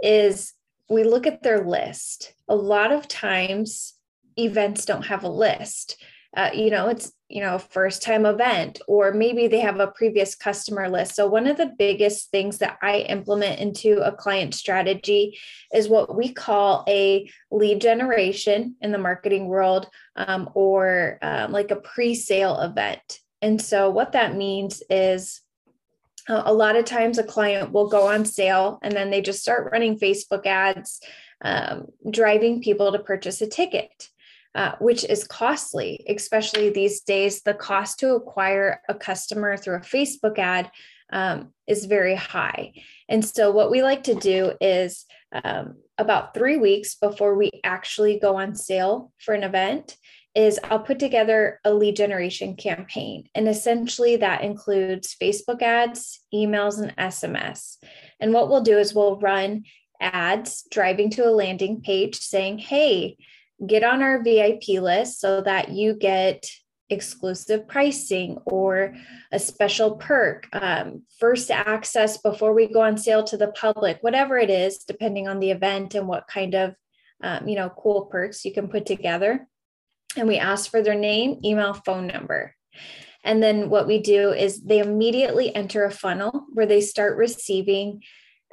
is 0.05 0.55
we 0.88 1.03
look 1.03 1.26
at 1.26 1.43
their 1.43 1.65
list. 1.65 2.32
A 2.49 2.55
lot 2.55 2.93
of 2.93 3.08
times, 3.08 3.94
events 4.37 4.85
don't 4.85 5.06
have 5.06 5.25
a 5.25 5.29
list 5.29 5.97
uh, 6.37 6.50
you 6.55 6.70
know 6.70 6.88
it's 6.88 7.12
you 7.32 7.40
know 7.40 7.58
first 7.58 8.02
time 8.02 8.26
event 8.26 8.81
or 8.87 9.12
maybe 9.12 9.49
they 9.49 9.61
have 9.61 9.81
a 9.81 9.87
previous 9.88 10.34
customer 10.34 10.88
list. 10.88 11.14
So 11.14 11.26
one 11.26 11.46
of 11.46 11.56
the 11.56 11.73
biggest 11.79 12.31
things 12.31 12.58
that 12.58 12.79
i 12.82 12.99
implement 12.99 13.61
into 13.61 14.00
a 14.02 14.12
client 14.12 14.55
strategy 14.55 15.38
is 15.73 15.88
what 15.88 16.14
we 16.14 16.32
call 16.32 16.84
a 16.88 17.31
lead 17.50 17.81
generation 17.81 18.76
in 18.81 18.93
the 18.93 18.99
marketing 18.99 19.46
world 19.46 19.88
um, 20.17 20.50
or 20.55 21.19
um, 21.23 21.52
like 21.52 21.70
a 21.70 21.76
pre-sale 21.76 22.61
event. 22.61 23.20
And 23.40 23.61
so 23.61 23.90
what 23.90 24.12
that 24.12 24.37
means 24.37 24.82
is 24.90 25.40
uh, 26.29 26.43
a 26.44 26.52
lot 26.52 26.76
of 26.76 26.84
times 26.84 27.19
a 27.19 27.25
client 27.25 27.73
will 27.73 27.88
go 27.88 28.06
on 28.08 28.25
sale 28.25 28.79
and 28.82 28.94
then 28.94 29.11
they 29.11 29.20
just 29.20 29.43
start 29.43 29.73
running 29.73 29.99
facebook 29.99 30.46
ads 30.46 31.00
um, 31.43 31.87
driving 32.08 32.62
people 32.62 32.93
to 32.93 33.00
purchase 33.00 33.40
a 33.43 33.46
ticket 33.49 34.08
uh, 34.54 34.72
which 34.81 35.04
is 35.04 35.25
costly, 35.25 36.04
especially 36.08 36.70
these 36.70 37.00
days. 37.00 37.43
The 37.43 37.54
cost 37.54 37.99
to 38.00 38.14
acquire 38.14 38.81
a 38.88 38.94
customer 38.94 39.56
through 39.56 39.76
a 39.76 39.81
Facebook 39.81 40.38
ad 40.38 40.70
um, 41.12 41.52
is 41.66 41.87
very 41.87 42.14
high. 42.14 42.72
And 43.08 43.25
so, 43.25 43.50
what 43.50 43.70
we 43.70 43.82
like 43.82 44.04
to 44.04 44.14
do 44.14 44.53
is 44.60 45.05
um, 45.32 45.77
about 45.98 46.34
three 46.34 46.56
weeks 46.56 46.94
before 46.94 47.34
we 47.34 47.50
actually 47.65 48.19
go 48.19 48.36
on 48.36 48.55
sale 48.55 49.12
for 49.19 49.34
an 49.34 49.44
event, 49.44 49.96
is 50.34 50.58
I'll 50.65 50.81
put 50.81 50.98
together 50.98 51.60
a 51.65 51.72
lead 51.72 51.96
generation 51.96 52.56
campaign. 52.56 53.29
And 53.34 53.48
essentially, 53.48 54.17
that 54.17 54.43
includes 54.43 55.17
Facebook 55.20 55.62
ads, 55.62 56.20
emails, 56.34 56.81
and 56.81 56.96
SMS. 56.96 57.77
And 58.20 58.32
what 58.32 58.48
we'll 58.48 58.62
do 58.62 58.79
is 58.79 58.94
we'll 58.94 59.19
run 59.19 59.65
ads 60.00 60.65
driving 60.70 61.10
to 61.10 61.27
a 61.27 61.31
landing 61.31 61.81
page 61.81 62.19
saying, 62.19 62.58
Hey, 62.58 63.17
get 63.66 63.84
on 63.84 64.02
our 64.02 64.22
VIP 64.22 64.81
list 64.81 65.20
so 65.20 65.40
that 65.42 65.70
you 65.70 65.94
get 65.94 66.44
exclusive 66.90 67.66
pricing 67.66 68.38
or 68.44 68.94
a 69.32 69.38
special 69.38 69.96
perk, 69.96 70.46
um, 70.52 71.02
first 71.19 71.50
access 71.50 72.19
before 72.19 72.52
we 72.52 72.66
go 72.66 72.82
on 72.82 72.96
sale 72.96 73.24
to 73.24 73.36
the 73.36 73.48
public, 73.52 73.98
whatever 74.02 74.36
it 74.38 74.50
is, 74.50 74.78
depending 74.78 75.26
on 75.26 75.40
the 75.40 75.50
event 75.50 75.94
and 75.94 76.06
what 76.06 76.26
kind 76.28 76.54
of 76.54 76.74
um, 77.22 77.48
you 77.48 77.56
know 77.56 77.70
cool 77.70 78.06
perks 78.06 78.44
you 78.44 78.52
can 78.52 78.69
put 78.69 78.84
together. 78.84 79.48
And 80.16 80.28
we 80.28 80.38
ask 80.38 80.70
for 80.70 80.82
their 80.82 80.94
name, 80.94 81.40
email, 81.44 81.72
phone 81.72 82.06
number. 82.06 82.54
And 83.24 83.42
then 83.42 83.70
what 83.70 83.86
we 83.86 83.98
do 83.98 84.32
is 84.32 84.62
they 84.62 84.81
immediately 84.81 85.54
enter 85.54 85.84
a 85.84 85.90
funnel 85.90 86.46
where 86.52 86.66
they 86.66 86.81
start 86.81 87.16
receiving 87.16 88.02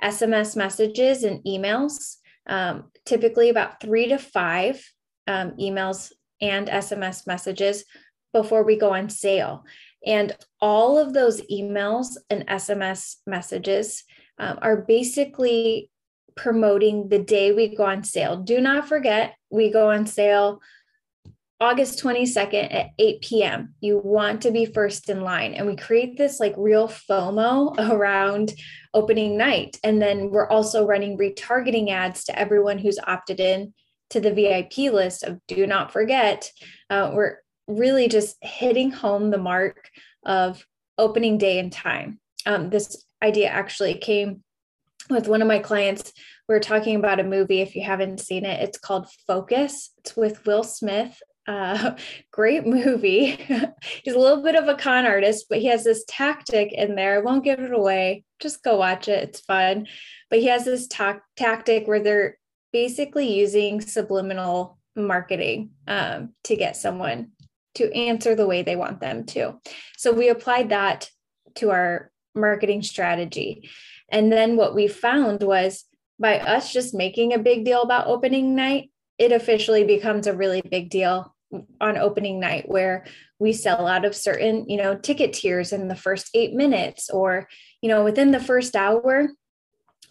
SMS 0.01 0.55
messages 0.55 1.23
and 1.23 1.43
emails, 1.43 2.17
um, 2.47 2.91
typically 3.05 3.49
about 3.49 3.81
three 3.81 4.07
to 4.07 4.17
five 4.17 4.81
um, 5.29 5.51
emails 5.51 6.11
and 6.41 6.67
SMS 6.67 7.27
messages 7.27 7.85
before 8.33 8.63
we 8.63 8.75
go 8.75 8.93
on 8.93 9.09
sale. 9.09 9.63
And 10.05 10.35
all 10.59 10.97
of 10.97 11.13
those 11.13 11.41
emails 11.51 12.17
and 12.29 12.47
SMS 12.47 13.17
messages 13.27 14.03
um, 14.39 14.57
are 14.61 14.77
basically 14.77 15.91
promoting 16.35 17.09
the 17.09 17.19
day 17.19 17.51
we 17.51 17.75
go 17.75 17.83
on 17.85 18.03
sale. 18.03 18.37
Do 18.37 18.59
not 18.59 18.87
forget, 18.87 19.35
we 19.49 19.71
go 19.71 19.91
on 19.91 20.07
sale 20.07 20.61
August 21.61 22.01
22nd 22.01 22.73
at 22.73 22.87
8 22.97 23.21
p.m. 23.21 23.73
You 23.81 23.99
want 24.01 24.41
to 24.43 24.51
be 24.51 24.65
first 24.65 25.09
in 25.09 25.21
line. 25.21 25.53
And 25.53 25.67
we 25.67 25.75
create 25.75 26.17
this 26.17 26.39
like 26.39 26.53
real 26.57 26.87
FOMO 26.87 27.75
around 27.91 28.53
opening 28.93 29.37
night. 29.37 29.77
And 29.83 30.01
then 30.01 30.31
we're 30.31 30.47
also 30.47 30.87
running 30.87 31.17
retargeting 31.17 31.89
ads 31.89 32.23
to 32.25 32.39
everyone 32.39 32.77
who's 32.77 32.97
opted 33.05 33.41
in 33.41 33.73
to 34.09 34.19
the 34.19 34.33
VIP 34.33 34.91
list 34.91 35.23
of 35.23 35.39
do 35.47 35.67
not 35.67 35.91
forget, 35.91 36.51
uh, 36.89 37.11
we're 37.13 37.37
really 37.67 38.07
just 38.07 38.37
hitting 38.41 38.91
home 38.91 39.29
the 39.29 39.37
mark 39.37 39.89
of 40.25 40.65
opening 40.97 41.37
day 41.37 41.59
and 41.59 41.71
time. 41.71 42.19
Um, 42.45 42.69
this 42.69 43.05
idea 43.21 43.49
actually 43.49 43.95
came 43.95 44.43
with 45.09 45.27
one 45.27 45.41
of 45.41 45.47
my 45.47 45.59
clients. 45.59 46.13
We 46.47 46.55
are 46.55 46.59
talking 46.59 46.95
about 46.95 47.19
a 47.19 47.23
movie. 47.23 47.61
If 47.61 47.75
you 47.75 47.83
haven't 47.83 48.19
seen 48.19 48.45
it, 48.45 48.61
it's 48.61 48.77
called 48.77 49.07
Focus. 49.27 49.91
It's 49.99 50.15
with 50.15 50.45
Will 50.45 50.63
Smith. 50.63 51.21
Uh, 51.47 51.95
great 52.31 52.65
movie. 52.65 53.31
He's 54.03 54.15
a 54.15 54.19
little 54.19 54.43
bit 54.43 54.55
of 54.55 54.67
a 54.67 54.75
con 54.75 55.05
artist, 55.05 55.45
but 55.49 55.59
he 55.59 55.67
has 55.67 55.83
this 55.83 56.03
tactic 56.07 56.73
in 56.73 56.95
there. 56.95 57.15
I 57.15 57.21
won't 57.21 57.43
give 57.43 57.59
it 57.59 57.73
away. 57.73 58.23
Just 58.39 58.63
go 58.63 58.77
watch 58.77 59.07
it. 59.07 59.23
It's 59.23 59.39
fun. 59.41 59.87
But 60.29 60.39
he 60.39 60.47
has 60.47 60.65
this 60.65 60.87
ta- 60.87 61.21
tactic 61.35 61.87
where 61.87 62.01
they're 62.01 62.37
basically 62.71 63.33
using 63.33 63.81
subliminal 63.81 64.77
marketing 64.95 65.71
um, 65.87 66.33
to 66.43 66.55
get 66.55 66.75
someone 66.75 67.31
to 67.75 67.91
answer 67.93 68.35
the 68.35 68.47
way 68.47 68.61
they 68.61 68.75
want 68.75 68.99
them 68.99 69.25
to. 69.25 69.59
So 69.97 70.11
we 70.11 70.29
applied 70.29 70.69
that 70.69 71.09
to 71.55 71.71
our 71.71 72.11
marketing 72.35 72.81
strategy. 72.81 73.69
And 74.09 74.31
then 74.31 74.55
what 74.55 74.75
we 74.75 74.87
found 74.87 75.43
was 75.43 75.85
by 76.19 76.39
us 76.39 76.73
just 76.73 76.93
making 76.93 77.33
a 77.33 77.39
big 77.39 77.63
deal 77.65 77.81
about 77.81 78.07
opening 78.07 78.55
night, 78.55 78.91
it 79.17 79.31
officially 79.31 79.83
becomes 79.83 80.27
a 80.27 80.35
really 80.35 80.61
big 80.61 80.89
deal 80.89 81.35
on 81.81 81.97
opening 81.97 82.39
night 82.39 82.67
where 82.67 83.05
we 83.39 83.53
sell 83.53 83.87
out 83.87 84.05
of 84.05 84.15
certain, 84.15 84.69
you 84.69 84.77
know, 84.77 84.95
ticket 84.95 85.33
tiers 85.33 85.71
in 85.73 85.87
the 85.87 85.95
first 85.95 86.29
8 86.33 86.53
minutes 86.53 87.09
or, 87.09 87.47
you 87.81 87.89
know, 87.89 88.03
within 88.03 88.31
the 88.31 88.39
first 88.39 88.75
hour. 88.75 89.29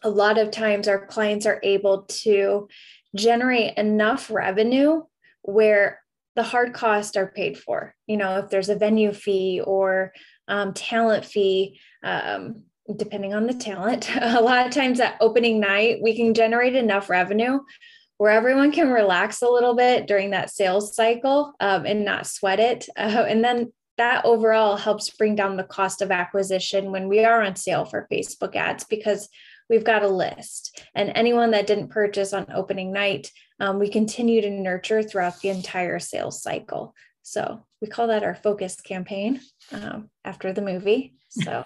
A 0.03 0.11
lot 0.11 0.39
of 0.39 0.51
times 0.51 0.89
our 0.89 1.07
clients 1.07 1.47
are 1.47 1.61
able 1.63 2.03
to 2.03 2.69
generate 3.15 3.77
enough 3.77 4.31
revenue 4.31 5.03
where 5.43 6.01
the 6.37 6.43
hard 6.43 6.73
costs 6.73 7.17
are 7.17 7.33
paid 7.33 7.59
for. 7.59 7.95
You 8.07 8.17
know, 8.17 8.39
if 8.39 8.51
there's 8.51 8.69
a 8.69 8.77
venue 8.77 9.13
fee 9.13 9.61
or 9.65 10.13
um, 10.47 10.73
talent 10.73 11.25
fee, 11.25 11.81
um, 12.03 12.63
depending 12.95 13.35
on 13.35 13.47
the 13.47 13.55
talent, 13.55 14.09
a 14.21 14.41
lot 14.41 14.67
of 14.67 14.73
times 14.73 15.01
at 15.01 15.17
opening 15.21 15.59
night, 15.59 15.99
we 16.03 16.17
can 16.17 16.35
generate 16.35 16.77
enough 16.77 17.11
revenue 17.11 17.59
where 18.19 18.33
everyone 18.33 18.73
can 18.73 18.91
relax 18.91 19.43
a 19.43 19.49
little 19.49 19.75
bit 19.75 20.07
during 20.07 20.31
that 20.31 20.51
sales 20.51 20.95
cycle 20.95 21.55
um, 21.61 21.87
and 21.87 22.05
not 22.05 22.27
sweat 22.27 22.61
it. 22.61 22.89
Uh, 22.97 23.25
and 23.29 23.43
then 23.43 23.73
that 23.97 24.25
overall 24.25 24.77
helps 24.77 25.11
bring 25.11 25.35
down 25.35 25.57
the 25.57 25.65
cost 25.65 26.03
of 26.03 26.13
acquisition 26.13 26.93
when 26.93 27.09
we 27.09 27.25
are 27.25 27.43
on 27.43 27.57
sale 27.57 27.85
for 27.85 28.07
Facebook 28.13 28.55
ads 28.55 28.85
because 28.85 29.29
we've 29.69 29.85
got 29.85 30.03
a 30.03 30.09
list. 30.09 30.83
And 30.95 31.13
anyone 31.15 31.51
that 31.53 31.67
didn't 31.67 31.89
purchase 31.89 32.33
on 32.33 32.47
opening 32.53 32.93
night, 32.93 33.31
um, 33.61 33.79
we 33.79 33.89
continue 33.89 34.41
to 34.41 34.51
nurture 34.51 35.03
throughout 35.03 35.41
the 35.41 35.49
entire 35.49 35.99
sales 35.99 36.43
cycle. 36.43 36.95
So 37.23 37.65
we 37.81 37.89
call 37.89 38.07
that 38.09 38.25
our 38.25 38.35
focus 38.35 38.81
campaign 38.81 39.41
um, 39.73 40.11
after 40.25 40.53
the 40.53 40.63
movie. 40.63 41.15
So 41.29 41.65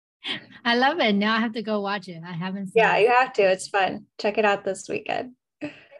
I 0.64 0.76
love 0.76 0.98
it. 0.98 1.14
Now 1.14 1.36
I 1.36 1.40
have 1.40 1.52
to 1.52 1.62
go 1.62 1.80
watch 1.80 2.08
it. 2.08 2.22
I 2.26 2.32
haven't 2.32 2.70
Yeah, 2.74 2.96
it. 2.96 3.02
you 3.02 3.08
have 3.08 3.32
to. 3.34 3.42
It's 3.42 3.68
fun. 3.68 4.06
Check 4.18 4.38
it 4.38 4.44
out 4.44 4.64
this 4.64 4.88
weekend. 4.88 5.32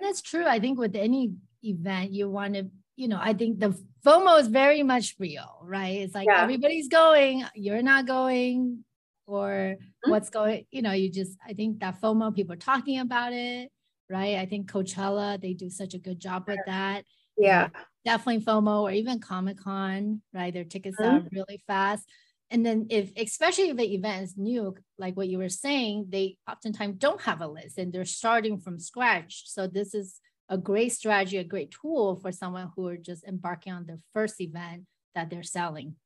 That's 0.01 0.23
true. 0.23 0.47
I 0.47 0.61
think 0.61 0.79
with 0.79 0.97
any 0.97 1.33
event, 1.63 2.13
you 2.13 2.31
want 2.31 2.55
to, 2.55 2.69
you 2.97 3.09
know, 3.09 3.19
I 3.21 3.33
think 3.35 3.61
the 3.61 3.79
FOMO 4.05 4.41
is 4.41 4.49
very 4.49 4.83
much 4.83 5.17
real, 5.19 5.59
right? 5.63 5.99
It's 5.99 6.15
like 6.15 6.27
yeah. 6.27 6.43
everybody's 6.43 6.89
going, 6.89 7.45
you're 7.55 7.83
not 7.83 8.07
going, 8.07 8.85
or 9.29 9.77
mm-hmm. 9.77 10.11
what's 10.11 10.31
going, 10.31 10.65
you 10.71 10.83
know, 10.83 10.93
you 10.93 11.11
just, 11.11 11.37
I 11.47 11.53
think 11.53 11.81
that 11.81 12.01
FOMO, 12.01 12.35
people 12.35 12.55
are 12.55 12.57
talking 12.57 12.99
about 12.99 13.33
it, 13.33 13.71
right? 14.11 14.37
I 14.37 14.47
think 14.47 14.73
Coachella, 14.73 15.41
they 15.41 15.53
do 15.53 15.71
such 15.71 15.95
a 15.95 15.99
good 15.99 16.19
job 16.19 16.45
with 16.49 16.61
that. 16.67 17.05
Yeah. 17.37 17.69
Definitely 18.05 18.45
FOMO 18.45 18.83
or 18.83 18.91
even 18.91 19.21
Comic 19.21 19.59
Con, 19.59 20.23
right? 20.33 20.53
Their 20.53 20.65
tickets 20.65 20.97
mm-hmm. 20.99 21.27
are 21.27 21.29
really 21.31 21.63
fast. 21.67 22.09
And 22.51 22.65
then 22.65 22.87
if, 22.89 23.13
especially 23.17 23.69
if 23.69 23.77
the 23.77 23.95
event 23.95 24.23
is 24.23 24.39
new, 24.39 24.75
like 24.97 25.15
what 25.17 25.29
you 25.29 25.37
were 25.37 25.51
saying, 25.51 26.07
they 26.09 26.39
oftentimes 26.51 26.97
don't 26.97 27.21
have 27.21 27.43
a 27.43 27.47
list 27.47 27.77
and 27.77 27.93
they're 27.93 28.07
starting 28.07 28.59
from 28.59 28.79
scratch. 28.79 29.43
So 29.47 29.67
this 29.67 29.93
is 29.93 30.19
a 30.49 30.57
great 30.57 30.93
strategy, 30.93 31.37
a 31.37 31.45
great 31.45 31.71
tool 31.71 32.17
for 32.17 32.33
someone 32.33 32.71
who 32.75 32.87
are 32.87 32.97
just 32.97 33.25
embarking 33.25 33.75
on 33.75 33.85
their 33.85 33.99
first 34.15 34.41
event 34.41 34.85
that 35.15 35.29
they're 35.29 35.43
selling. 35.43 35.97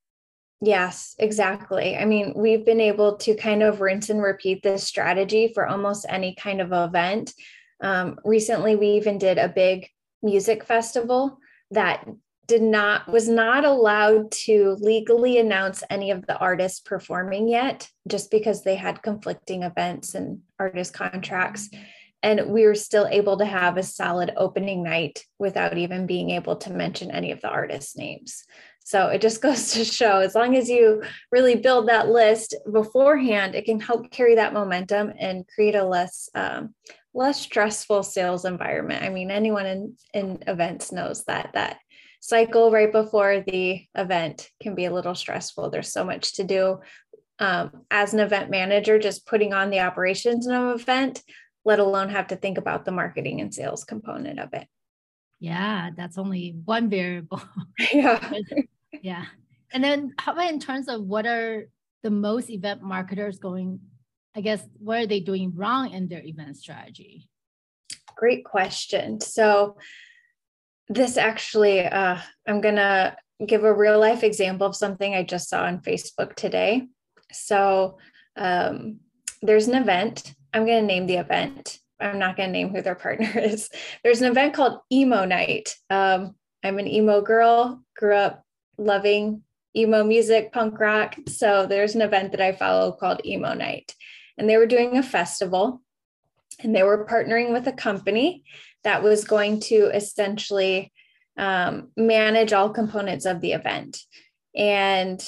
Yes, 0.64 1.16
exactly. 1.18 1.96
I 1.96 2.04
mean, 2.04 2.34
we've 2.36 2.64
been 2.64 2.80
able 2.80 3.16
to 3.16 3.34
kind 3.34 3.64
of 3.64 3.80
rinse 3.80 4.10
and 4.10 4.22
repeat 4.22 4.62
this 4.62 4.84
strategy 4.84 5.50
for 5.52 5.66
almost 5.66 6.06
any 6.08 6.36
kind 6.36 6.60
of 6.60 6.70
event. 6.72 7.34
Um, 7.82 8.16
recently, 8.24 8.76
we 8.76 8.90
even 8.90 9.18
did 9.18 9.38
a 9.38 9.48
big 9.48 9.88
music 10.22 10.64
festival 10.64 11.36
that 11.72 12.06
did 12.46 12.62
not 12.62 13.08
was 13.08 13.28
not 13.28 13.64
allowed 13.64 14.30
to 14.30 14.76
legally 14.80 15.38
announce 15.38 15.82
any 15.90 16.12
of 16.12 16.24
the 16.26 16.36
artists 16.38 16.78
performing 16.78 17.48
yet 17.48 17.88
just 18.06 18.30
because 18.30 18.62
they 18.62 18.76
had 18.76 19.02
conflicting 19.02 19.64
events 19.64 20.14
and 20.14 20.42
artist 20.60 20.92
contracts 20.92 21.70
and 22.22 22.52
we 22.52 22.64
were 22.66 22.74
still 22.74 23.06
able 23.10 23.38
to 23.38 23.44
have 23.44 23.76
a 23.76 23.82
solid 23.82 24.32
opening 24.36 24.82
night 24.82 25.24
without 25.38 25.78
even 25.78 26.06
being 26.06 26.30
able 26.30 26.56
to 26.56 26.72
mention 26.72 27.10
any 27.10 27.32
of 27.32 27.40
the 27.40 27.48
artists 27.48 27.96
names 27.96 28.44
so 28.84 29.08
it 29.08 29.20
just 29.20 29.42
goes 29.46 29.72
to 29.72 29.84
show 29.84 30.20
as 30.20 30.34
long 30.34 30.56
as 30.56 30.68
you 30.68 31.02
really 31.30 31.56
build 31.56 31.88
that 31.88 32.08
list 32.08 32.54
beforehand, 32.70 33.54
it 33.54 33.64
can 33.64 33.80
help 33.80 34.10
carry 34.10 34.34
that 34.36 34.54
momentum 34.54 35.12
and 35.18 35.46
create 35.54 35.74
a 35.74 35.84
less 35.84 36.28
um, 36.34 36.74
less 37.14 37.40
stressful 37.40 38.02
sales 38.02 38.44
environment. 38.44 39.04
I 39.04 39.10
mean, 39.10 39.30
anyone 39.30 39.66
in, 39.66 39.96
in 40.14 40.42
events 40.46 40.92
knows 40.92 41.24
that 41.24 41.50
that 41.54 41.78
cycle 42.20 42.70
right 42.70 42.90
before 42.90 43.40
the 43.46 43.84
event 43.96 44.48
can 44.62 44.74
be 44.74 44.86
a 44.86 44.92
little 44.92 45.14
stressful. 45.14 45.70
There's 45.70 45.92
so 45.92 46.04
much 46.04 46.36
to 46.36 46.44
do. 46.44 46.80
Um, 47.38 47.82
as 47.90 48.14
an 48.14 48.20
event 48.20 48.50
manager, 48.50 48.98
just 48.98 49.26
putting 49.26 49.52
on 49.52 49.70
the 49.70 49.80
operations 49.80 50.46
of 50.46 50.54
an 50.54 50.68
event, 50.74 51.22
let 51.64 51.80
alone 51.80 52.10
have 52.10 52.28
to 52.28 52.36
think 52.36 52.56
about 52.56 52.84
the 52.84 52.92
marketing 52.92 53.40
and 53.40 53.52
sales 53.52 53.84
component 53.84 54.38
of 54.38 54.54
it. 54.54 54.68
Yeah, 55.42 55.90
that's 55.96 56.18
only 56.18 56.54
one 56.64 56.88
variable. 56.88 57.42
Yeah. 57.92 58.32
yeah. 59.02 59.24
And 59.72 59.82
then 59.82 60.14
how 60.18 60.32
about 60.32 60.50
in 60.50 60.60
terms 60.60 60.86
of 60.88 61.02
what 61.02 61.26
are 61.26 61.64
the 62.04 62.10
most 62.10 62.48
event 62.48 62.82
marketers 62.82 63.38
going, 63.38 63.80
I 64.36 64.40
guess, 64.40 64.62
what 64.78 64.98
are 64.98 65.06
they 65.06 65.18
doing 65.18 65.52
wrong 65.56 65.92
in 65.92 66.06
their 66.06 66.22
event 66.24 66.56
strategy? 66.58 67.28
Great 68.14 68.44
question. 68.44 69.20
So 69.20 69.78
this 70.88 71.16
actually, 71.16 71.80
uh, 71.86 72.18
I'm 72.46 72.60
gonna 72.60 73.16
give 73.44 73.64
a 73.64 73.74
real 73.74 73.98
life 73.98 74.22
example 74.22 74.68
of 74.68 74.76
something 74.76 75.12
I 75.12 75.24
just 75.24 75.48
saw 75.48 75.64
on 75.64 75.80
Facebook 75.80 76.36
today. 76.36 76.86
So 77.32 77.98
um, 78.36 79.00
there's 79.42 79.66
an 79.66 79.74
event. 79.74 80.34
I'm 80.54 80.66
going 80.66 80.82
to 80.82 80.86
name 80.86 81.06
the 81.06 81.16
event. 81.16 81.78
I'm 82.02 82.18
not 82.18 82.36
going 82.36 82.48
to 82.48 82.52
name 82.52 82.70
who 82.70 82.82
their 82.82 82.94
partner 82.94 83.30
is. 83.36 83.70
There's 84.02 84.20
an 84.20 84.30
event 84.30 84.54
called 84.54 84.80
Emo 84.90 85.24
Night. 85.24 85.74
Um, 85.90 86.34
I'm 86.64 86.78
an 86.78 86.88
emo 86.88 87.20
girl, 87.20 87.82
grew 87.96 88.14
up 88.14 88.44
loving 88.78 89.42
emo 89.76 90.04
music, 90.04 90.52
punk 90.52 90.78
rock. 90.78 91.16
So 91.28 91.66
there's 91.66 91.94
an 91.94 92.02
event 92.02 92.32
that 92.32 92.40
I 92.40 92.52
follow 92.52 92.92
called 92.92 93.24
Emo 93.24 93.54
Night. 93.54 93.94
And 94.36 94.48
they 94.48 94.56
were 94.56 94.66
doing 94.66 94.96
a 94.96 95.02
festival 95.02 95.82
and 96.62 96.74
they 96.74 96.82
were 96.82 97.06
partnering 97.06 97.52
with 97.52 97.66
a 97.66 97.72
company 97.72 98.44
that 98.84 99.02
was 99.02 99.24
going 99.24 99.60
to 99.60 99.90
essentially 99.94 100.92
um, 101.36 101.90
manage 101.96 102.52
all 102.52 102.70
components 102.70 103.24
of 103.24 103.40
the 103.40 103.52
event. 103.52 103.98
And 104.54 105.22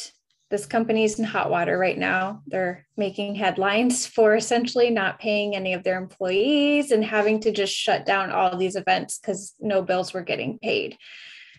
this 0.54 0.66
company's 0.66 1.18
in 1.18 1.24
hot 1.24 1.50
water 1.50 1.76
right 1.76 1.98
now. 1.98 2.40
They're 2.46 2.86
making 2.96 3.34
headlines 3.34 4.06
for 4.06 4.36
essentially 4.36 4.88
not 4.88 5.18
paying 5.18 5.56
any 5.56 5.74
of 5.74 5.82
their 5.82 5.98
employees 5.98 6.92
and 6.92 7.04
having 7.04 7.40
to 7.40 7.50
just 7.50 7.74
shut 7.74 8.06
down 8.06 8.30
all 8.30 8.56
these 8.56 8.76
events 8.76 9.18
because 9.18 9.54
no 9.58 9.82
bills 9.82 10.14
were 10.14 10.22
getting 10.22 10.60
paid. 10.60 10.96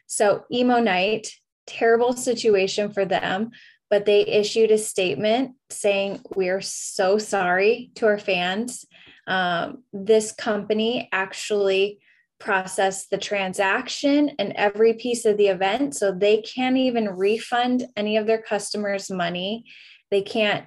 So, 0.07 0.45
Emo 0.49 0.79
Night, 0.79 1.27
terrible 1.67 2.13
situation 2.13 2.89
for 2.89 3.03
them, 3.03 3.51
but 3.89 4.05
they 4.05 4.21
issued 4.21 4.71
a 4.71 4.77
statement 4.77 5.55
saying, 5.69 6.21
We're 6.33 6.61
so 6.61 7.17
sorry 7.17 7.91
to 7.95 8.05
our 8.05 8.17
fans. 8.17 8.85
Um, 9.27 9.83
this 9.91 10.31
company 10.31 11.09
actually 11.11 11.99
process 12.39 13.07
the 13.07 13.17
transaction 13.17 14.31
and 14.39 14.53
every 14.55 14.93
piece 14.93 15.25
of 15.25 15.37
the 15.37 15.47
event. 15.47 15.95
So 15.95 16.11
they 16.11 16.41
can't 16.41 16.77
even 16.77 17.09
refund 17.09 17.85
any 17.95 18.17
of 18.17 18.27
their 18.27 18.41
customers' 18.41 19.09
money. 19.09 19.65
They 20.11 20.21
can't, 20.21 20.65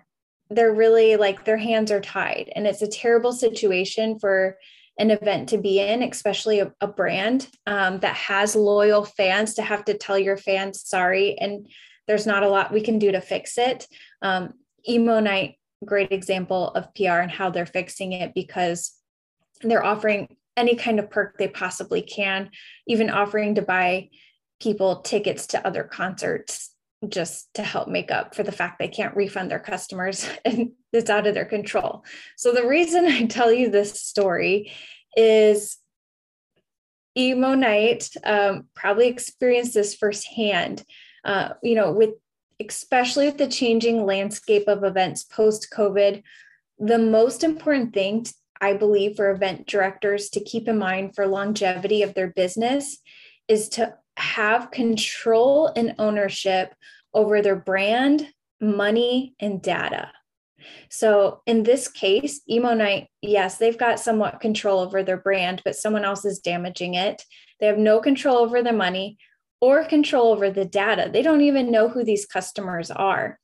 they're 0.51 0.73
really 0.73 1.17
like 1.17 1.45
their 1.45 1.59
hands 1.59 1.91
are 1.91 2.01
tied. 2.01 2.51
And 2.55 2.67
it's 2.67 2.83
a 2.83 2.89
terrible 2.89 3.33
situation 3.33 4.19
for 4.19 4.57
an 4.99 5.11
event 5.11 5.51
to 5.51 5.59
be 5.59 5.79
in, 5.79 6.03
especially 6.03 6.61
a, 6.61 6.73
a 6.81 6.89
brand 6.89 7.49
um, 7.67 8.01
that 8.01 8.17
has 8.17 8.57
loyal 8.57 9.05
fans 9.05 9.55
to 9.55 9.63
have 9.63 9.85
to 9.85 9.95
tell 9.95 10.19
your 10.19 10.37
fans 10.37 10.83
sorry. 10.83 11.39
And 11.39 11.69
there's 12.07 12.27
not 12.27 12.43
a 12.43 12.49
lot 12.49 12.73
we 12.73 12.81
can 12.81 12.99
do 12.99 13.13
to 13.13 13.21
fix 13.21 13.59
it. 13.59 13.87
Um, 14.23 14.55
Emo 14.89 15.21
Night, 15.21 15.57
great 15.85 16.11
example 16.11 16.71
of 16.71 16.93
PR 16.95 17.21
and 17.21 17.31
how 17.31 17.51
they're 17.51 17.67
fixing 17.67 18.13
it 18.13 18.35
because 18.35 18.95
they're 19.63 19.85
offering 19.85 20.29
any 20.59 20.75
kind 20.75 20.99
of 20.99 21.11
perk 21.11 21.39
they 21.39 21.49
possibly 21.49 22.03
can, 22.03 22.51
even 22.87 23.09
offering 23.09 23.55
to 23.55 23.63
buy 23.63 24.09
people 24.61 25.01
tickets 25.03 25.47
to 25.49 25.67
other 25.67 25.85
concerts 25.85 26.75
just 27.09 27.55
to 27.55 27.63
help 27.63 27.87
make 27.87 28.11
up 28.11 28.35
for 28.35 28.43
the 28.43 28.53
fact 28.53 28.79
they 28.79 28.89
can't 28.89 29.15
refund 29.15 29.51
their 29.51 29.61
customers 29.61 30.29
and 30.45 30.73
it's 30.93 31.11
out 31.11 31.27
of 31.27 31.35
their 31.35 31.45
control. 31.45 32.05
So, 32.37 32.53
the 32.53 32.67
reason 32.67 33.07
I 33.07 33.27
tell 33.27 33.53
you 33.53 33.71
this 33.71 34.01
story 34.01 34.73
is 35.17 35.79
emo 37.17 37.55
night 37.55 38.09
um, 38.25 38.69
probably 38.75 39.09
experienced 39.09 39.75
this 39.75 39.95
firsthand 39.95 40.85
uh, 41.25 41.51
you 41.63 41.75
know 41.75 41.91
with 41.91 42.11
especially 42.61 43.27
with 43.27 43.39
the 43.39 43.49
changing 43.49 44.05
landscape 44.05 44.69
of 44.69 44.85
events 44.85 45.25
post 45.25 45.69
covid 45.75 46.23
the 46.79 46.99
most 46.99 47.43
important 47.43 47.93
thing 47.93 48.25
i 48.61 48.73
believe 48.73 49.17
for 49.17 49.31
event 49.31 49.67
directors 49.67 50.31
to 50.31 50.43
keep 50.43 50.69
in 50.69 50.79
mind 50.79 51.15
for 51.15 51.27
longevity 51.27 52.03
of 52.03 52.15
their 52.15 52.29
business 52.29 52.99
is 53.49 53.69
to 53.69 53.95
have 54.17 54.71
control 54.71 55.73
and 55.77 55.95
ownership 55.99 56.75
over 57.15 57.41
their 57.41 57.57
brand 57.57 58.27
money 58.61 59.35
and 59.41 59.63
data 59.63 60.11
so 60.91 61.43
in 61.47 61.63
this 61.63 61.89
case, 61.89 62.41
Emo 62.49 62.75
Night, 62.75 63.09
yes, 63.23 63.59
they've 63.59 63.79
got 63.79 64.01
somewhat 64.01 64.41
control 64.41 64.81
over 64.81 65.03
their 65.03 65.17
brand, 65.17 65.63
but 65.65 65.77
someone 65.77 66.05
else 66.05 66.25
is 66.25 66.41
damaging 66.41 66.95
it. 66.95 67.23
They 67.61 67.67
have 67.67 67.79
no 67.79 68.01
control 68.01 68.39
over 68.39 68.63
the 68.63 68.73
money 68.73 69.19
or 69.61 69.85
control 69.85 70.33
over 70.33 70.51
the 70.51 70.65
data. 70.65 71.11
They 71.13 71.23
don't 71.23 71.41
even 71.41 71.71
know 71.71 71.89
who 71.89 72.05
these 72.05 72.27
customers 72.27 72.91
are. 72.91 73.39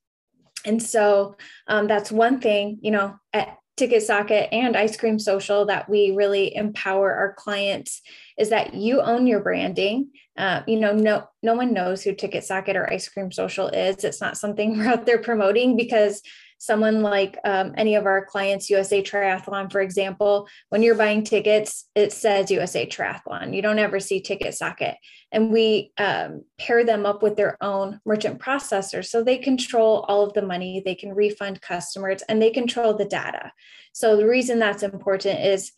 And 0.64 0.82
so 0.82 1.36
um, 1.66 1.86
that's 1.86 2.10
one 2.10 2.40
thing, 2.40 2.78
you 2.80 2.90
know, 2.90 3.16
at 3.32 3.56
Ticket 3.76 4.02
Socket 4.02 4.48
and 4.52 4.76
Ice 4.76 4.96
Cream 4.96 5.18
Social 5.18 5.66
that 5.66 5.88
we 5.88 6.12
really 6.12 6.54
empower 6.54 7.12
our 7.12 7.34
clients 7.34 8.02
is 8.38 8.50
that 8.50 8.74
you 8.74 9.00
own 9.00 9.26
your 9.26 9.40
branding. 9.40 10.10
Uh, 10.36 10.62
you 10.66 10.78
know, 10.78 10.92
no 10.92 11.28
no 11.42 11.54
one 11.54 11.72
knows 11.72 12.02
who 12.02 12.14
Ticket 12.14 12.44
Socket 12.44 12.76
or 12.76 12.92
Ice 12.92 13.08
Cream 13.08 13.32
Social 13.32 13.68
is. 13.68 14.04
It's 14.04 14.20
not 14.20 14.36
something 14.36 14.78
we're 14.78 14.88
out 14.88 15.06
there 15.06 15.18
promoting 15.18 15.76
because 15.76 16.22
someone 16.58 17.02
like 17.02 17.38
um, 17.44 17.74
any 17.76 17.94
of 17.94 18.06
our 18.06 18.24
clients, 18.24 18.70
USA 18.70 19.02
Triathlon, 19.02 19.70
for 19.70 19.80
example, 19.80 20.48
when 20.70 20.82
you're 20.82 20.94
buying 20.94 21.24
tickets, 21.24 21.88
it 21.94 22.12
says 22.12 22.50
USA 22.50 22.86
Triathlon. 22.86 23.54
You 23.54 23.62
don't 23.62 23.78
ever 23.78 24.00
see 24.00 24.20
Ticket 24.20 24.54
Socket. 24.54 24.96
And 25.32 25.50
we 25.50 25.92
um, 25.98 26.44
pair 26.58 26.84
them 26.84 27.06
up 27.06 27.22
with 27.22 27.36
their 27.36 27.56
own 27.60 28.00
merchant 28.04 28.40
processor. 28.40 29.04
So 29.04 29.22
they 29.22 29.38
control 29.38 30.04
all 30.08 30.24
of 30.24 30.32
the 30.32 30.42
money, 30.42 30.82
they 30.84 30.94
can 30.94 31.14
refund 31.14 31.60
customers, 31.60 32.22
and 32.28 32.40
they 32.40 32.50
control 32.50 32.94
the 32.94 33.04
data. 33.04 33.52
So 33.92 34.16
the 34.16 34.26
reason 34.26 34.58
that's 34.58 34.82
important 34.82 35.40
is 35.40 35.72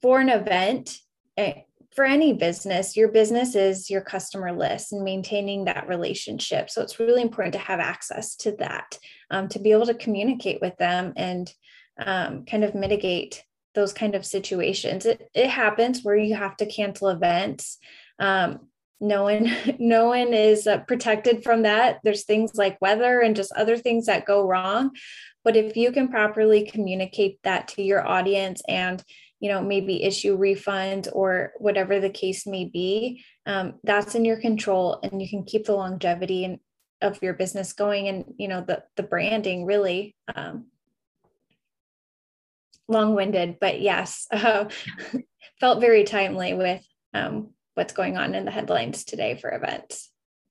for 0.00 0.20
an 0.20 0.28
event, 0.28 0.98
eh, 1.36 1.62
for 1.94 2.04
any 2.04 2.32
business, 2.32 2.96
your 2.96 3.08
business 3.08 3.54
is 3.54 3.90
your 3.90 4.00
customer 4.00 4.52
list 4.52 4.92
and 4.92 5.04
maintaining 5.04 5.64
that 5.64 5.88
relationship. 5.88 6.70
So 6.70 6.82
it's 6.82 6.98
really 6.98 7.22
important 7.22 7.52
to 7.54 7.58
have 7.58 7.80
access 7.80 8.34
to 8.36 8.52
that, 8.56 8.98
um, 9.30 9.48
to 9.48 9.58
be 9.58 9.72
able 9.72 9.86
to 9.86 9.94
communicate 9.94 10.60
with 10.60 10.76
them 10.78 11.12
and 11.16 11.52
um, 11.98 12.44
kind 12.46 12.64
of 12.64 12.74
mitigate 12.74 13.44
those 13.74 13.92
kind 13.92 14.14
of 14.14 14.24
situations. 14.24 15.04
It, 15.04 15.28
it 15.34 15.48
happens 15.48 16.02
where 16.02 16.16
you 16.16 16.34
have 16.34 16.56
to 16.58 16.66
cancel 16.66 17.08
events. 17.08 17.78
Um, 18.18 18.68
no 19.00 19.24
one, 19.24 19.52
no 19.78 20.08
one 20.08 20.32
is 20.32 20.66
uh, 20.66 20.78
protected 20.78 21.42
from 21.42 21.62
that. 21.62 22.00
There's 22.04 22.24
things 22.24 22.54
like 22.54 22.80
weather 22.80 23.20
and 23.20 23.36
just 23.36 23.52
other 23.52 23.76
things 23.76 24.06
that 24.06 24.24
go 24.24 24.46
wrong. 24.46 24.92
But 25.44 25.56
if 25.56 25.76
you 25.76 25.92
can 25.92 26.08
properly 26.08 26.64
communicate 26.64 27.38
that 27.42 27.68
to 27.68 27.82
your 27.82 28.06
audience 28.06 28.62
and 28.68 29.02
you 29.42 29.48
know 29.48 29.60
maybe 29.60 30.04
issue 30.04 30.36
refund 30.36 31.08
or 31.12 31.52
whatever 31.58 31.98
the 31.98 32.08
case 32.08 32.46
may 32.46 32.64
be 32.64 33.22
um, 33.44 33.74
that's 33.82 34.14
in 34.14 34.24
your 34.24 34.40
control 34.40 35.00
and 35.02 35.20
you 35.20 35.28
can 35.28 35.44
keep 35.44 35.66
the 35.66 35.74
longevity 35.74 36.44
and 36.44 36.58
of 37.02 37.20
your 37.20 37.34
business 37.34 37.72
going 37.72 38.06
and 38.06 38.24
you 38.38 38.46
know 38.46 38.64
the 38.66 38.82
the 38.96 39.02
branding 39.02 39.66
really 39.66 40.14
um, 40.34 40.66
long-winded 42.86 43.58
but 43.60 43.80
yes 43.80 44.28
uh, 44.32 44.64
felt 45.58 45.80
very 45.80 46.04
timely 46.04 46.54
with 46.54 46.82
um, 47.12 47.50
what's 47.74 47.92
going 47.92 48.16
on 48.16 48.34
in 48.34 48.44
the 48.44 48.50
headlines 48.50 49.04
today 49.04 49.36
for 49.36 49.50
events. 49.50 50.10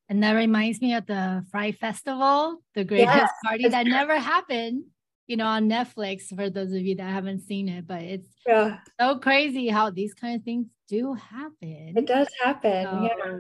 And 0.10 0.24
that 0.24 0.34
reminds 0.34 0.82
me 0.82 0.96
of 0.96 1.06
the 1.06 1.46
Fyre 1.52 1.72
Festival, 1.74 2.62
the 2.76 2.84
greatest 2.84 3.16
yes, 3.16 3.32
party 3.46 3.68
that 3.70 3.86
never 3.86 4.20
happened 4.20 4.84
you 5.32 5.38
know, 5.38 5.46
on 5.46 5.70
Netflix 5.70 6.36
for 6.36 6.50
those 6.50 6.74
of 6.74 6.82
you 6.82 6.94
that 6.96 7.10
haven't 7.10 7.40
seen 7.40 7.70
it, 7.70 7.88
but 7.88 8.02
it's 8.02 8.28
yeah. 8.46 8.80
so 9.00 9.18
crazy 9.18 9.70
how 9.70 9.90
these 9.90 10.14
kind 10.14 10.36
of 10.36 10.44
things 10.44 10.68
do 10.90 11.14
happen. 11.14 11.94
It 11.96 12.06
does 12.06 12.28
happen. 12.44 12.84
So 12.84 13.10
yeah. 13.10 13.38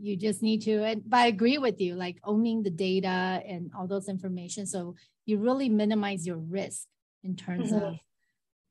You 0.00 0.16
just 0.16 0.42
need 0.42 0.62
to, 0.62 0.82
and, 0.82 1.02
but 1.06 1.18
I 1.18 1.26
agree 1.28 1.58
with 1.58 1.80
you, 1.80 1.94
like 1.94 2.18
owning 2.24 2.64
the 2.64 2.70
data 2.70 3.40
and 3.46 3.70
all 3.76 3.86
those 3.86 4.08
information. 4.08 4.66
So 4.66 4.96
you 5.26 5.38
really 5.38 5.68
minimize 5.68 6.26
your 6.26 6.38
risk 6.38 6.88
in 7.22 7.36
terms 7.36 7.70
mm-hmm. 7.70 7.84
of, 7.84 7.94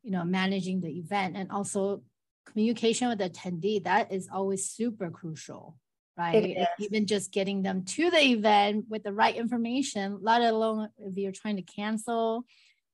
you 0.03 0.11
know, 0.11 0.25
managing 0.25 0.81
the 0.81 0.89
event 0.89 1.37
and 1.37 1.49
also 1.49 2.01
communication 2.47 3.07
with 3.07 3.19
the 3.19 3.29
attendee. 3.29 3.81
That 3.85 4.11
is 4.11 4.27
always 4.29 4.69
super 4.69 5.09
crucial 5.09 5.77
right? 6.17 6.67
Even 6.79 7.05
just 7.05 7.31
getting 7.31 7.61
them 7.61 7.83
to 7.83 8.09
the 8.09 8.21
event 8.21 8.85
with 8.89 9.03
the 9.03 9.13
right 9.13 9.35
information, 9.35 10.19
let 10.21 10.41
alone 10.41 10.89
if 10.97 11.15
you're 11.17 11.31
trying 11.31 11.57
to 11.57 11.61
cancel 11.61 12.45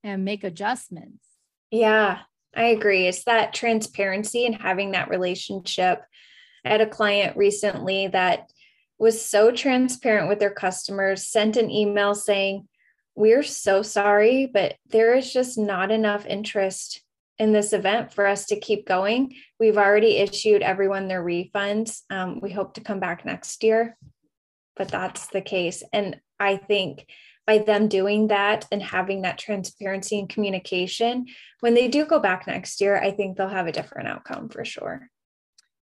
and 0.03 0.25
make 0.25 0.43
adjustments. 0.43 1.25
Yeah, 1.71 2.19
I 2.55 2.63
agree. 2.65 3.07
It's 3.07 3.23
that 3.23 3.53
transparency 3.53 4.45
and 4.45 4.55
having 4.55 4.91
that 4.91 5.09
relationship. 5.09 6.03
I 6.65 6.69
had 6.69 6.81
a 6.81 6.87
client 6.87 7.37
recently 7.37 8.07
that 8.07 8.51
was 8.99 9.23
so 9.23 9.51
transparent 9.51 10.29
with 10.29 10.39
their 10.39 10.53
customers, 10.53 11.27
sent 11.27 11.57
an 11.57 11.71
email 11.71 12.15
saying, 12.15 12.67
We're 13.15 13.43
so 13.43 13.81
sorry, 13.81 14.49
but 14.53 14.75
there 14.89 15.15
is 15.15 15.31
just 15.31 15.57
not 15.57 15.91
enough 15.91 16.25
interest 16.25 17.02
in 17.39 17.51
this 17.51 17.73
event 17.73 18.13
for 18.13 18.25
us 18.25 18.45
to 18.45 18.59
keep 18.59 18.87
going. 18.87 19.35
We've 19.59 19.77
already 19.77 20.17
issued 20.17 20.61
everyone 20.61 21.07
their 21.07 21.23
refunds. 21.23 22.01
Um, 22.09 22.39
we 22.41 22.51
hope 22.51 22.75
to 22.75 22.81
come 22.81 22.99
back 22.99 23.25
next 23.25 23.63
year, 23.63 23.97
but 24.75 24.89
that's 24.89 25.27
the 25.27 25.41
case. 25.41 25.83
And 25.91 26.19
I 26.39 26.57
think 26.57 27.07
by 27.45 27.57
them 27.57 27.87
doing 27.87 28.27
that 28.27 28.65
and 28.71 28.81
having 28.81 29.23
that 29.23 29.37
transparency 29.37 30.19
and 30.19 30.29
communication, 30.29 31.25
when 31.59 31.73
they 31.73 31.87
do 31.87 32.05
go 32.05 32.19
back 32.19 32.47
next 32.47 32.79
year, 32.79 32.97
I 32.97 33.11
think 33.11 33.37
they'll 33.37 33.49
have 33.49 33.67
a 33.67 33.71
different 33.71 34.07
outcome 34.07 34.49
for 34.49 34.63
sure. 34.63 35.09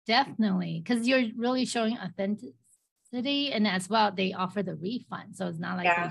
Definitely, 0.07 0.83
because 0.85 1.07
you're 1.07 1.25
really 1.37 1.65
showing 1.65 1.97
authenticity, 1.97 3.53
and 3.53 3.67
as 3.67 3.89
well, 3.89 4.13
they 4.13 4.35
offer 4.35 4.63
the 4.63 4.75
refund, 4.75 5.37
so 5.37 5.47
it's 5.47 5.59
not 5.59 5.79
like 5.79 5.87
yeah 5.87 6.11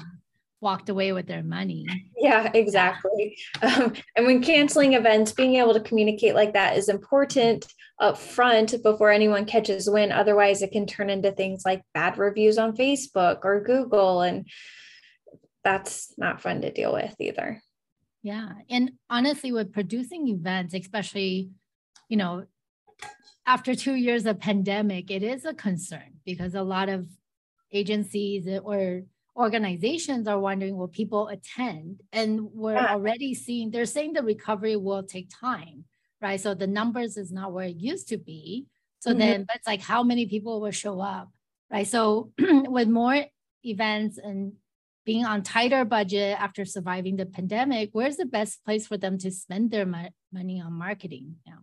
walked 0.63 0.89
away 0.89 1.11
with 1.11 1.27
their 1.27 1.43
money. 1.43 1.85
Yeah, 2.17 2.49
exactly. 2.53 3.37
Um, 3.61 3.93
and 4.15 4.25
when 4.25 4.41
canceling 4.41 4.93
events, 4.93 5.33
being 5.33 5.55
able 5.55 5.73
to 5.73 5.81
communicate 5.81 6.33
like 6.33 6.53
that 6.53 6.77
is 6.77 6.89
important 6.89 7.67
up 7.99 8.17
front 8.17 8.73
before 8.81 9.11
anyone 9.11 9.45
catches 9.45 9.89
wind. 9.89 10.13
Otherwise, 10.13 10.61
it 10.61 10.71
can 10.71 10.87
turn 10.87 11.09
into 11.09 11.31
things 11.31 11.63
like 11.65 11.83
bad 11.93 12.17
reviews 12.17 12.57
on 12.57 12.75
Facebook 12.75 13.39
or 13.43 13.61
Google. 13.61 14.21
And 14.21 14.47
that's 15.63 16.13
not 16.17 16.41
fun 16.41 16.61
to 16.61 16.71
deal 16.71 16.93
with 16.93 17.13
either. 17.19 17.61
Yeah. 18.23 18.49
And 18.69 18.93
honestly, 19.09 19.51
with 19.51 19.73
producing 19.73 20.27
events, 20.29 20.73
especially, 20.73 21.49
you 22.07 22.17
know, 22.17 22.45
after 23.45 23.75
two 23.75 23.95
years 23.95 24.25
of 24.25 24.39
pandemic, 24.39 25.11
it 25.11 25.23
is 25.23 25.43
a 25.43 25.53
concern 25.53 26.19
because 26.25 26.55
a 26.55 26.63
lot 26.63 26.87
of 26.87 27.05
agencies 27.73 28.47
or 28.63 29.03
organizations 29.35 30.27
are 30.27 30.39
wondering 30.39 30.77
will 30.77 30.87
people 30.87 31.27
attend 31.27 32.01
and 32.11 32.41
we're 32.53 32.73
yeah. 32.73 32.93
already 32.93 33.33
seeing 33.33 33.71
they're 33.71 33.85
saying 33.85 34.13
the 34.13 34.21
recovery 34.21 34.75
will 34.75 35.01
take 35.01 35.27
time 35.29 35.85
right 36.21 36.39
so 36.39 36.53
the 36.53 36.67
numbers 36.67 37.17
is 37.17 37.31
not 37.31 37.51
where 37.51 37.65
it 37.65 37.75
used 37.75 38.07
to 38.07 38.17
be 38.17 38.67
so 38.99 39.09
mm-hmm. 39.09 39.19
then 39.19 39.45
that's 39.47 39.65
like 39.65 39.81
how 39.81 40.03
many 40.03 40.27
people 40.27 40.61
will 40.61 40.71
show 40.71 40.99
up 41.01 41.31
right 41.71 41.87
so 41.87 42.31
with 42.39 42.87
more 42.87 43.25
events 43.63 44.19
and 44.19 44.53
being 45.03 45.25
on 45.25 45.41
tighter 45.41 45.83
budget 45.83 46.39
after 46.39 46.63
surviving 46.63 47.15
the 47.15 47.25
pandemic 47.25 47.89
where's 47.91 48.17
the 48.17 48.25
best 48.25 48.63
place 48.63 48.85
for 48.85 48.97
them 48.97 49.17
to 49.17 49.31
spend 49.31 49.71
their 49.71 49.85
mo- 49.85 50.09
money 50.31 50.61
on 50.61 50.73
marketing 50.73 51.35
now 51.47 51.59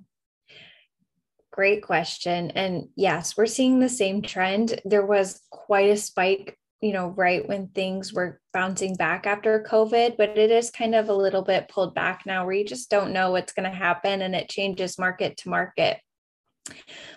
Great 1.53 1.83
question. 1.83 2.53
And 2.53 2.91
yes, 2.95 3.37
we're 3.37 3.47
seeing 3.47 3.81
the 3.81 3.89
same 3.89 4.23
trend. 4.23 4.81
There 4.85 5.05
was 5.05 5.43
quite 5.51 5.91
a 5.91 5.97
spike 5.97 6.57
you 6.81 6.93
know, 6.93 7.09
right 7.09 7.47
when 7.47 7.69
things 7.69 8.13
were 8.13 8.41
bouncing 8.53 8.95
back 8.95 9.27
after 9.27 9.65
COVID, 9.69 10.17
but 10.17 10.39
it 10.39 10.51
is 10.51 10.71
kind 10.71 10.95
of 10.95 11.09
a 11.09 11.15
little 11.15 11.43
bit 11.43 11.69
pulled 11.69 11.95
back 11.95 12.23
now 12.25 12.45
where 12.45 12.55
you 12.55 12.65
just 12.65 12.91
don't 12.91 13.13
know 13.13 13.33
what's 13.33 13.53
going 13.53 13.71
to 13.71 13.77
happen 13.77 14.23
and 14.23 14.35
it 14.35 14.49
changes 14.49 14.99
market 14.99 15.37
to 15.39 15.51
market. 15.51 15.99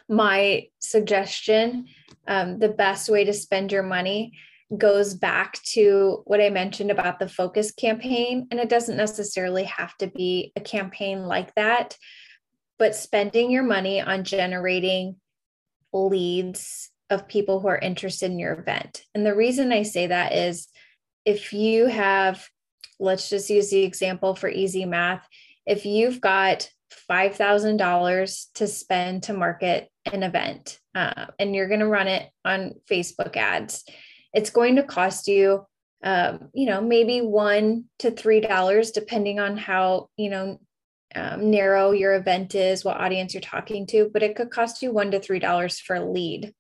My 0.10 0.68
suggestion 0.80 1.88
um, 2.28 2.60
the 2.60 2.70
best 2.70 3.10
way 3.10 3.24
to 3.24 3.34
spend 3.34 3.72
your 3.72 3.84
money 3.84 4.34
goes 4.78 5.14
back 5.14 5.62
to 5.64 6.24
what 6.26 6.42
I 6.42 6.50
mentioned 6.50 6.92
about 6.92 7.20
the 7.20 7.30
focus 7.30 7.72
campaign. 7.72 8.48
And 8.50 8.60
it 8.60 8.70
doesn't 8.70 8.98
necessarily 8.98 9.66
have 9.66 9.96
to 9.98 10.08
be 10.08 10.52
a 10.56 10.62
campaign 10.62 11.26
like 11.26 11.54
that, 11.56 11.98
but 12.80 12.96
spending 12.96 13.52
your 13.52 13.64
money 13.64 14.02
on 14.02 14.24
generating 14.24 15.18
leads 15.92 16.90
of 17.14 17.28
people 17.28 17.60
who 17.60 17.68
are 17.68 17.78
interested 17.78 18.32
in 18.32 18.40
your 18.40 18.54
event. 18.54 19.04
And 19.14 19.26
the 19.26 19.36
reason 19.36 19.72
I 19.72 19.84
say 19.84 20.08
that 20.08 20.34
is 20.34 20.68
if 21.26 21.54
you 21.54 21.86
have, 21.86 22.46
let's 23.00 23.30
just 23.30 23.50
use 23.50 23.70
the 23.70 23.84
example 23.84 24.36
for 24.36 24.50
easy 24.50 24.86
math, 24.86 25.26
if 25.66 25.86
you've 25.86 26.20
got 26.20 26.70
$5,000 27.10 28.46
to 28.56 28.68
spend 28.68 29.24
to 29.24 29.34
market 29.34 29.90
an 30.12 30.24
event 30.24 30.80
uh, 30.96 31.28
and 31.40 31.56
you're 31.56 31.68
going 31.68 31.80
to 31.80 31.88
run 31.88 32.08
it 32.08 32.30
on 32.44 32.74
Facebook 32.90 33.38
ads, 33.38 33.86
it's 34.34 34.50
going 34.50 34.76
to 34.76 34.84
cost 34.84 35.28
you, 35.28 35.66
um, 36.04 36.50
you 36.54 36.66
know, 36.66 36.82
maybe 36.82 37.22
one 37.22 37.86
to 38.00 38.12
three 38.12 38.42
dollars, 38.42 38.92
depending 38.92 39.40
on 39.40 39.58
how, 39.58 40.10
you 40.18 40.30
know, 40.30 40.60
um, 41.16 41.52
narrow 41.52 41.92
your 41.92 42.16
event 42.16 42.56
is, 42.56 42.84
what 42.84 43.00
audience 43.00 43.34
you're 43.34 43.42
talking 43.42 43.86
to, 43.88 44.10
but 44.12 44.24
it 44.24 44.36
could 44.36 44.50
cost 44.50 44.82
you 44.82 44.92
one 44.92 45.12
to 45.12 45.20
three 45.20 45.40
dollars 45.40 45.80
for 45.80 45.96
a 45.96 46.06
lead. 46.06 46.54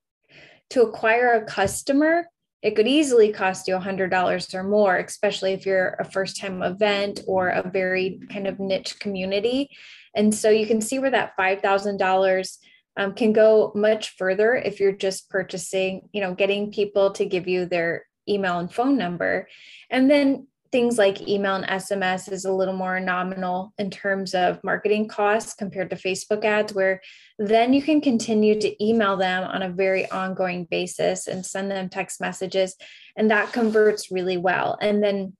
To 0.71 0.81
acquire 0.81 1.33
a 1.33 1.45
customer, 1.45 2.25
it 2.61 2.75
could 2.75 2.87
easily 2.87 3.31
cost 3.31 3.67
you 3.67 3.75
$100 3.75 4.53
or 4.53 4.63
more, 4.63 4.97
especially 4.97 5.53
if 5.53 5.65
you're 5.65 5.97
a 5.99 6.05
first 6.05 6.39
time 6.39 6.63
event 6.63 7.19
or 7.27 7.49
a 7.49 7.69
very 7.69 8.21
kind 8.29 8.47
of 8.47 8.59
niche 8.59 8.99
community. 8.99 9.69
And 10.15 10.33
so 10.33 10.49
you 10.49 10.65
can 10.65 10.79
see 10.79 10.97
where 10.97 11.11
that 11.11 11.33
$5,000 11.37 12.57
um, 12.95 13.13
can 13.13 13.33
go 13.33 13.71
much 13.75 14.15
further 14.15 14.55
if 14.55 14.79
you're 14.79 14.93
just 14.93 15.29
purchasing, 15.29 16.07
you 16.13 16.21
know, 16.21 16.33
getting 16.33 16.71
people 16.71 17.11
to 17.13 17.25
give 17.25 17.47
you 17.47 17.65
their 17.65 18.05
email 18.29 18.59
and 18.59 18.71
phone 18.71 18.97
number. 18.97 19.47
And 19.89 20.09
then 20.09 20.47
things 20.73 20.97
like 20.97 21.27
email 21.27 21.53
and 21.53 21.67
SMS 21.67 22.31
is 22.31 22.45
a 22.45 22.51
little 22.51 22.73
more 22.73 22.99
nominal 22.99 23.71
in 23.77 23.91
terms 23.91 24.33
of 24.33 24.59
marketing 24.63 25.07
costs 25.07 25.53
compared 25.53 25.91
to 25.91 25.95
Facebook 25.95 26.43
ads, 26.43 26.73
where 26.73 26.99
then 27.37 27.73
you 27.73 27.81
can 27.83 28.01
continue 28.01 28.59
to 28.59 28.83
email 28.83 29.15
them 29.15 29.43
on 29.43 29.61
a 29.61 29.69
very 29.69 30.09
ongoing 30.09 30.65
basis 30.65 31.27
and 31.27 31.45
send 31.45 31.69
them 31.69 31.89
text 31.89 32.19
messages. 32.19 32.75
And 33.15 33.29
that 33.29 33.53
converts 33.53 34.09
really 34.09 34.37
well. 34.37 34.75
And 34.81 35.03
then 35.03 35.37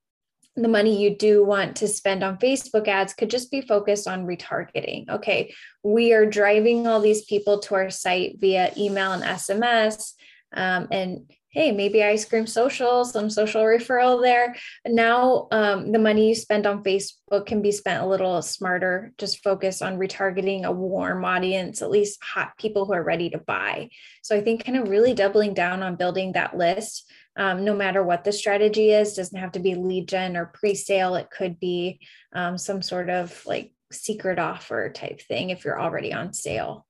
the 0.56 0.68
money 0.68 1.02
you 1.02 1.18
do 1.18 1.44
want 1.44 1.78
to 1.78 1.88
spend 1.88 2.24
on 2.24 2.38
Facebook 2.38 2.88
ads 2.88 3.16
could 3.16 3.32
just 3.32 3.50
be 3.50 3.62
focused 3.62 4.08
on 4.08 4.28
retargeting. 4.28 5.10
Okay, 5.10 5.52
we 5.82 6.14
are 6.14 6.28
driving 6.28 6.86
all 6.86 7.02
these 7.02 7.26
people 7.26 7.58
to 7.62 7.74
our 7.74 7.90
site 7.90 8.36
via 8.38 8.72
email 8.78 9.14
and 9.14 9.24
SMS. 9.24 10.14
Um, 10.56 10.88
and 10.92 11.32
hey, 11.54 11.72
maybe 11.72 12.04
ice 12.04 12.26
cream 12.26 12.48
social, 12.48 13.06
some 13.06 13.30
social 13.30 13.62
referral 13.62 14.22
there. 14.22 14.56
Now, 14.86 15.48
um, 15.52 15.92
the 15.92 16.00
money 16.00 16.30
you 16.30 16.36
spend 16.36 16.66
on 16.66 16.84
Facebook 16.84 17.46
can 17.46 17.62
be 17.62 17.72
spent 17.72 18.04
a 18.04 18.08
little 18.08 18.42
smarter, 18.42 19.14
just 19.20 19.44
focus 19.44 19.82
on 19.82 20.00
retargeting 20.00 20.64
a 20.64 20.72
warm 20.72 21.24
audience, 21.24 21.84
at 21.84 21.92
least 21.92 22.24
hot 22.24 22.58
people 22.58 22.86
who 22.86 22.94
are 22.94 23.04
ready 23.04 23.30
to 23.30 23.38
buy. 23.38 23.90
So 24.24 24.36
I 24.36 24.42
think 24.42 24.66
kind 24.66 24.78
of 24.78 24.90
really 24.90 25.14
doubling 25.14 25.54
down 25.54 25.84
on 25.84 25.96
building 25.96 26.32
that 26.32 26.58
list. 26.58 27.10
Um, 27.36 27.64
no 27.64 27.76
matter 27.76 28.04
what 28.04 28.24
the 28.24 28.32
strategy 28.32 28.92
is, 28.92 29.14
doesn't 29.14 29.40
have 29.40 29.54
to 29.54 29.60
be 29.60 29.76
lead 29.76 30.08
gen 30.08 30.36
or 30.36 30.48
pre-sale. 30.48 31.16
It 31.16 31.30
could 31.30 31.60
be 31.60 32.00
um, 32.34 32.58
some 32.58 32.82
sort 32.82 33.10
of 33.10 33.42
like 33.46 33.74
secret 33.92 34.40
offer 34.40 34.90
type 34.90 35.22
thing 35.22 35.52
if 35.52 35.66
you're 35.66 35.80
already 35.80 36.14
on 36.14 36.34
sale. 36.34 36.86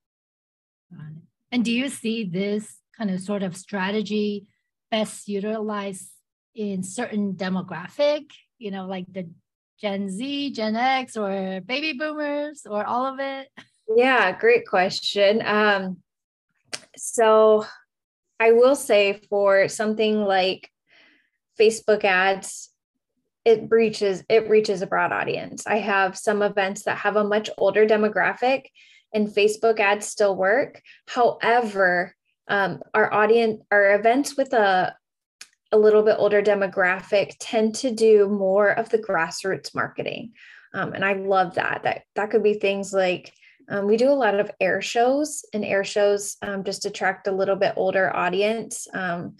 And 1.52 1.64
do 1.64 1.72
you 1.72 1.90
see 1.90 2.24
this 2.24 2.78
kind 2.98 3.10
of 3.12 3.20
sort 3.20 3.44
of 3.44 3.56
strategy 3.56 4.48
best 4.94 5.28
utilized 5.28 6.08
in 6.54 6.84
certain 6.84 7.34
demographic, 7.34 8.30
you 8.60 8.70
know, 8.70 8.86
like 8.86 9.12
the 9.12 9.28
Gen 9.82 10.08
Z, 10.08 10.52
Gen 10.52 10.76
X, 10.76 11.18
or 11.18 11.62
baby 11.66 11.94
boomers, 11.94 12.68
or 12.70 12.86
all 12.86 13.08
of 13.08 13.20
it? 13.20 13.48
Yeah, 13.98 14.38
great 14.38 14.68
question. 14.68 15.42
Um, 15.44 15.98
so 16.96 17.66
I 18.40 18.52
will 18.52 18.76
say 18.76 19.20
for 19.32 19.68
something 19.68 20.26
like 20.26 20.70
Facebook 21.60 22.04
ads, 22.04 22.70
it 23.46 23.68
breaches 23.68 24.24
it 24.30 24.48
reaches 24.48 24.84
a 24.84 24.88
broad 24.88 25.12
audience. 25.12 25.66
I 25.66 25.80
have 25.80 26.16
some 26.16 26.44
events 26.44 26.84
that 26.84 27.00
have 27.00 27.16
a 27.16 27.24
much 27.24 27.50
older 27.58 27.88
demographic 27.88 28.66
and 29.12 29.28
Facebook 29.28 29.80
ads 29.80 30.06
still 30.06 30.36
work. 30.36 30.84
However, 31.08 32.16
um, 32.48 32.82
our 32.94 33.14
audience, 33.14 33.62
our 33.72 33.96
events 33.96 34.38
with 34.38 34.54
a 34.54 34.96
a 35.72 35.78
little 35.78 36.04
bit 36.04 36.18
older 36.20 36.42
demographic 36.42 37.32
tend 37.40 37.74
to 37.74 37.90
do 37.90 38.30
more 38.30 38.70
of 38.70 38.90
the 38.90 39.00
grassroots 39.00 39.74
marketing, 39.74 40.34
um, 40.74 40.94
and 40.94 41.04
I 41.04 41.14
love 41.14 41.56
that. 41.56 41.82
That 41.84 42.04
that 42.16 42.32
could 42.32 42.44
be 42.44 42.56
things 42.56 42.94
like 42.94 43.34
um, 43.70 43.88
we 43.88 43.98
do 43.98 44.10
a 44.10 44.14
lot 44.14 44.40
of 44.40 44.52
air 44.60 44.82
shows, 44.82 45.46
and 45.54 45.64
air 45.64 45.84
shows 45.84 46.38
um, 46.42 46.64
just 46.64 46.86
attract 46.86 47.28
a 47.28 47.32
little 47.32 47.56
bit 47.56 47.74
older 47.76 48.16
audience. 48.16 48.88
Um, 48.94 49.36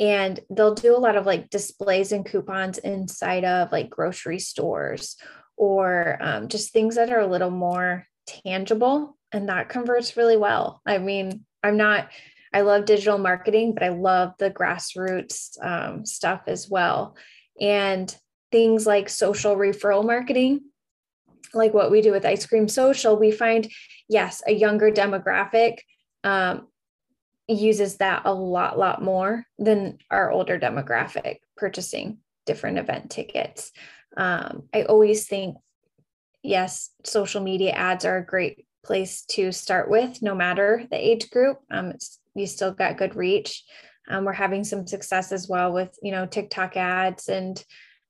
and 0.00 0.38
they'll 0.50 0.74
do 0.74 0.96
a 0.96 0.98
lot 0.98 1.16
of 1.16 1.26
like 1.26 1.50
displays 1.50 2.12
and 2.12 2.24
coupons 2.24 2.78
inside 2.78 3.44
of 3.44 3.72
like 3.72 3.90
grocery 3.90 4.38
stores 4.38 5.16
or 5.56 6.16
um, 6.20 6.48
just 6.48 6.72
things 6.72 6.94
that 6.94 7.10
are 7.10 7.20
a 7.20 7.26
little 7.26 7.50
more 7.50 8.06
tangible 8.26 9.16
and 9.32 9.48
that 9.48 9.68
converts 9.68 10.16
really 10.16 10.36
well. 10.36 10.80
I 10.86 10.98
mean, 10.98 11.44
I'm 11.62 11.76
not 11.76 12.10
I 12.52 12.62
love 12.62 12.84
digital 12.84 13.18
marketing, 13.18 13.74
but 13.74 13.82
I 13.82 13.90
love 13.90 14.32
the 14.38 14.50
grassroots 14.50 15.62
um, 15.62 16.06
stuff 16.06 16.42
as 16.46 16.68
well. 16.68 17.16
And 17.60 18.14
things 18.50 18.86
like 18.86 19.08
social 19.08 19.56
referral 19.56 20.04
marketing, 20.04 20.60
like 21.54 21.74
what 21.74 21.90
we 21.90 22.00
do 22.00 22.12
with 22.12 22.24
Ice 22.24 22.46
Cream 22.46 22.68
Social, 22.68 23.16
we 23.16 23.30
find, 23.30 23.70
yes, 24.08 24.42
a 24.46 24.52
younger 24.52 24.90
demographic 24.90 25.78
um, 26.24 26.68
uses 27.46 27.96
that 27.96 28.22
a 28.24 28.32
lot, 28.32 28.78
lot 28.78 29.02
more 29.02 29.44
than 29.58 29.98
our 30.10 30.30
older 30.30 30.58
demographic 30.58 31.36
purchasing 31.56 32.18
different 32.46 32.78
event 32.78 33.10
tickets. 33.10 33.72
Um, 34.16 34.68
I 34.74 34.82
always 34.82 35.26
think, 35.26 35.56
yes, 36.42 36.90
social 37.04 37.42
media 37.42 37.72
ads 37.72 38.04
are 38.04 38.18
a 38.18 38.26
great 38.26 38.66
place 38.84 39.22
to 39.30 39.52
start 39.52 39.90
with, 39.90 40.22
no 40.22 40.34
matter 40.34 40.86
the 40.90 40.96
age 40.96 41.30
group. 41.30 41.58
Um, 41.70 41.90
it's 41.90 42.17
you 42.34 42.46
still 42.46 42.72
got 42.72 42.98
good 42.98 43.16
reach. 43.16 43.64
Um, 44.08 44.24
we're 44.24 44.32
having 44.32 44.64
some 44.64 44.86
success 44.86 45.32
as 45.32 45.48
well 45.48 45.72
with 45.72 45.96
you 46.02 46.12
know 46.12 46.26
TikTok 46.26 46.76
ads 46.76 47.28
and 47.28 47.62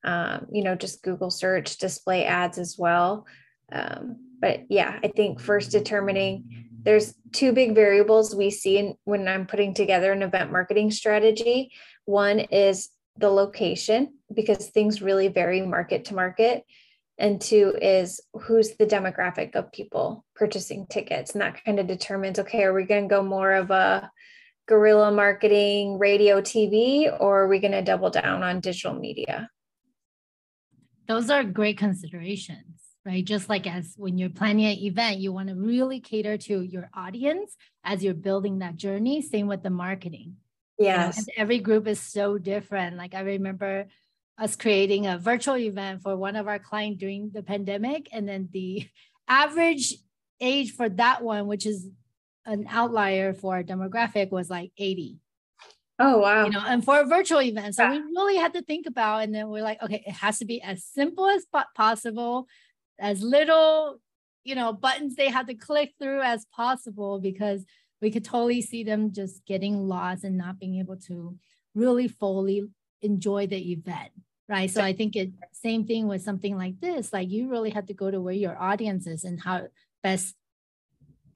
um, 0.04 0.46
you 0.52 0.62
know 0.62 0.74
just 0.74 1.02
Google 1.02 1.30
search 1.30 1.78
display 1.78 2.24
ads 2.24 2.58
as 2.58 2.76
well. 2.78 3.26
Um, 3.72 4.16
but 4.40 4.64
yeah, 4.68 4.98
I 5.02 5.08
think 5.08 5.40
first 5.40 5.70
determining 5.72 6.68
there's 6.82 7.14
two 7.32 7.52
big 7.52 7.74
variables 7.74 8.34
we 8.34 8.50
see 8.50 8.78
in, 8.78 8.94
when 9.04 9.26
I'm 9.26 9.46
putting 9.46 9.74
together 9.74 10.12
an 10.12 10.22
event 10.22 10.52
marketing 10.52 10.90
strategy. 10.90 11.72
One 12.04 12.38
is 12.38 12.90
the 13.16 13.28
location 13.28 14.14
because 14.32 14.68
things 14.68 15.02
really 15.02 15.28
vary 15.28 15.60
market 15.62 16.06
to 16.06 16.14
market 16.14 16.64
and 17.18 17.40
two 17.40 17.74
is 17.80 18.20
who's 18.32 18.76
the 18.76 18.86
demographic 18.86 19.54
of 19.54 19.72
people 19.72 20.24
purchasing 20.34 20.86
tickets? 20.86 21.32
And 21.32 21.42
that 21.42 21.64
kind 21.64 21.78
of 21.78 21.86
determines 21.86 22.38
okay 22.38 22.64
are 22.64 22.74
we 22.74 22.84
going 22.84 23.08
to 23.08 23.14
go 23.14 23.22
more 23.22 23.52
of 23.52 23.70
a 23.70 24.10
guerrilla 24.66 25.10
marketing 25.10 25.98
radio 25.98 26.40
tv 26.40 27.10
or 27.20 27.42
are 27.42 27.48
we 27.48 27.58
going 27.58 27.72
to 27.72 27.82
double 27.82 28.10
down 28.10 28.42
on 28.42 28.60
digital 28.60 28.94
media? 28.94 29.50
Those 31.06 31.30
are 31.30 31.42
great 31.42 31.78
considerations 31.78 32.78
right? 33.08 33.24
Just 33.24 33.48
like 33.48 33.66
as 33.66 33.94
when 33.96 34.18
you're 34.18 34.28
planning 34.28 34.66
an 34.66 34.78
event 34.78 35.18
you 35.18 35.32
want 35.32 35.48
to 35.48 35.54
really 35.54 36.00
cater 36.00 36.36
to 36.36 36.60
your 36.60 36.90
audience 36.94 37.56
as 37.82 38.04
you're 38.04 38.12
building 38.12 38.58
that 38.58 38.76
journey. 38.76 39.22
Same 39.22 39.46
with 39.46 39.62
the 39.62 39.70
marketing. 39.70 40.36
Yes 40.78 41.16
you 41.16 41.22
know, 41.22 41.42
every 41.42 41.58
group 41.58 41.86
is 41.88 42.00
so 42.00 42.38
different. 42.38 42.96
Like 42.96 43.14
i 43.14 43.20
remember 43.20 43.86
us 44.38 44.54
creating 44.54 45.06
a 45.06 45.18
virtual 45.18 45.56
event 45.56 46.02
for 46.02 46.16
one 46.16 46.36
of 46.36 46.46
our 46.46 46.58
clients 46.58 47.00
during 47.00 47.30
the 47.30 47.42
pandemic. 47.42 48.08
And 48.12 48.28
then 48.28 48.48
the 48.52 48.88
average 49.26 49.94
age 50.40 50.72
for 50.72 50.88
that 50.88 51.22
one, 51.22 51.46
which 51.46 51.66
is 51.66 51.88
an 52.46 52.66
outlier 52.68 53.34
for 53.34 53.56
our 53.56 53.64
demographic, 53.64 54.30
was 54.30 54.48
like 54.48 54.70
80. 54.78 55.18
Oh 55.98 56.18
wow. 56.18 56.44
You 56.44 56.52
know, 56.52 56.62
and 56.64 56.84
for 56.84 57.00
a 57.00 57.06
virtual 57.06 57.42
event. 57.42 57.74
So 57.74 57.90
we 57.90 57.98
really 57.98 58.36
had 58.36 58.54
to 58.54 58.62
think 58.62 58.86
about, 58.86 59.24
and 59.24 59.34
then 59.34 59.48
we're 59.48 59.64
like, 59.64 59.82
okay, 59.82 60.04
it 60.06 60.12
has 60.12 60.38
to 60.38 60.44
be 60.44 60.62
as 60.62 60.84
simple 60.84 61.26
as 61.26 61.44
possible, 61.74 62.46
as 63.00 63.20
little, 63.20 63.98
you 64.44 64.54
know, 64.54 64.72
buttons 64.72 65.16
they 65.16 65.28
had 65.28 65.48
to 65.48 65.54
click 65.54 65.94
through 66.00 66.22
as 66.22 66.46
possible 66.54 67.18
because 67.18 67.64
we 68.00 68.12
could 68.12 68.24
totally 68.24 68.62
see 68.62 68.84
them 68.84 69.12
just 69.12 69.44
getting 69.44 69.88
lost 69.88 70.22
and 70.22 70.38
not 70.38 70.60
being 70.60 70.78
able 70.78 70.96
to 70.96 71.36
really 71.74 72.06
fully 72.06 72.62
enjoy 73.02 73.48
the 73.48 73.72
event 73.72 74.12
right 74.48 74.70
so 74.70 74.82
i 74.82 74.92
think 74.92 75.16
it 75.16 75.30
same 75.52 75.86
thing 75.86 76.06
with 76.06 76.22
something 76.22 76.56
like 76.56 76.78
this 76.80 77.12
like 77.12 77.30
you 77.30 77.48
really 77.48 77.70
have 77.70 77.86
to 77.86 77.94
go 77.94 78.10
to 78.10 78.20
where 78.20 78.34
your 78.34 78.60
audience 78.60 79.06
is 79.06 79.24
and 79.24 79.40
how 79.40 79.66
best 80.02 80.34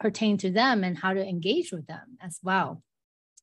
pertain 0.00 0.36
to 0.36 0.50
them 0.50 0.82
and 0.82 0.98
how 0.98 1.12
to 1.12 1.24
engage 1.24 1.72
with 1.72 1.86
them 1.86 2.18
as 2.20 2.38
well 2.42 2.82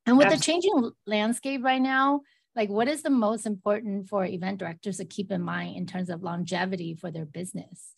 and 0.05 0.17
with 0.17 0.27
Absolutely. 0.27 0.37
the 0.37 0.43
changing 0.43 0.91
landscape 1.05 1.63
right 1.63 1.81
now 1.81 2.21
like 2.55 2.69
what 2.69 2.87
is 2.87 3.03
the 3.03 3.09
most 3.09 3.45
important 3.45 4.09
for 4.09 4.25
event 4.25 4.57
directors 4.57 4.97
to 4.97 5.05
keep 5.05 5.31
in 5.31 5.41
mind 5.41 5.77
in 5.77 5.85
terms 5.85 6.09
of 6.09 6.23
longevity 6.23 6.95
for 6.95 7.11
their 7.11 7.25
business 7.25 7.93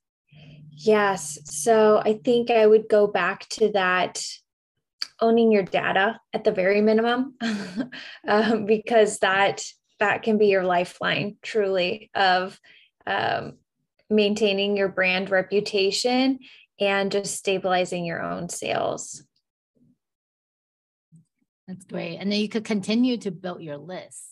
yes 0.69 1.39
so 1.45 2.01
i 2.05 2.19
think 2.23 2.51
i 2.51 2.67
would 2.67 2.87
go 2.87 3.07
back 3.07 3.47
to 3.49 3.71
that 3.71 4.21
owning 5.21 5.51
your 5.51 5.63
data 5.63 6.19
at 6.33 6.43
the 6.43 6.51
very 6.51 6.81
minimum, 6.81 7.35
um, 8.27 8.65
because 8.65 9.19
that 9.19 9.61
that 10.01 10.23
can 10.23 10.39
be 10.39 10.47
your 10.47 10.63
lifeline 10.63 11.37
truly 11.43 12.09
of 12.15 12.59
um, 13.05 13.53
maintaining 14.09 14.75
your 14.75 14.89
brand 14.89 15.29
reputation 15.29 16.39
and 16.79 17.11
just 17.11 17.35
stabilizing 17.35 18.03
your 18.03 18.21
own 18.21 18.49
sales. 18.49 19.23
That's 21.67 21.85
great. 21.85 22.17
And 22.17 22.31
then 22.31 22.39
you 22.39 22.49
could 22.49 22.65
continue 22.65 23.17
to 23.17 23.31
build 23.31 23.61
your 23.61 23.77
list. 23.77 24.23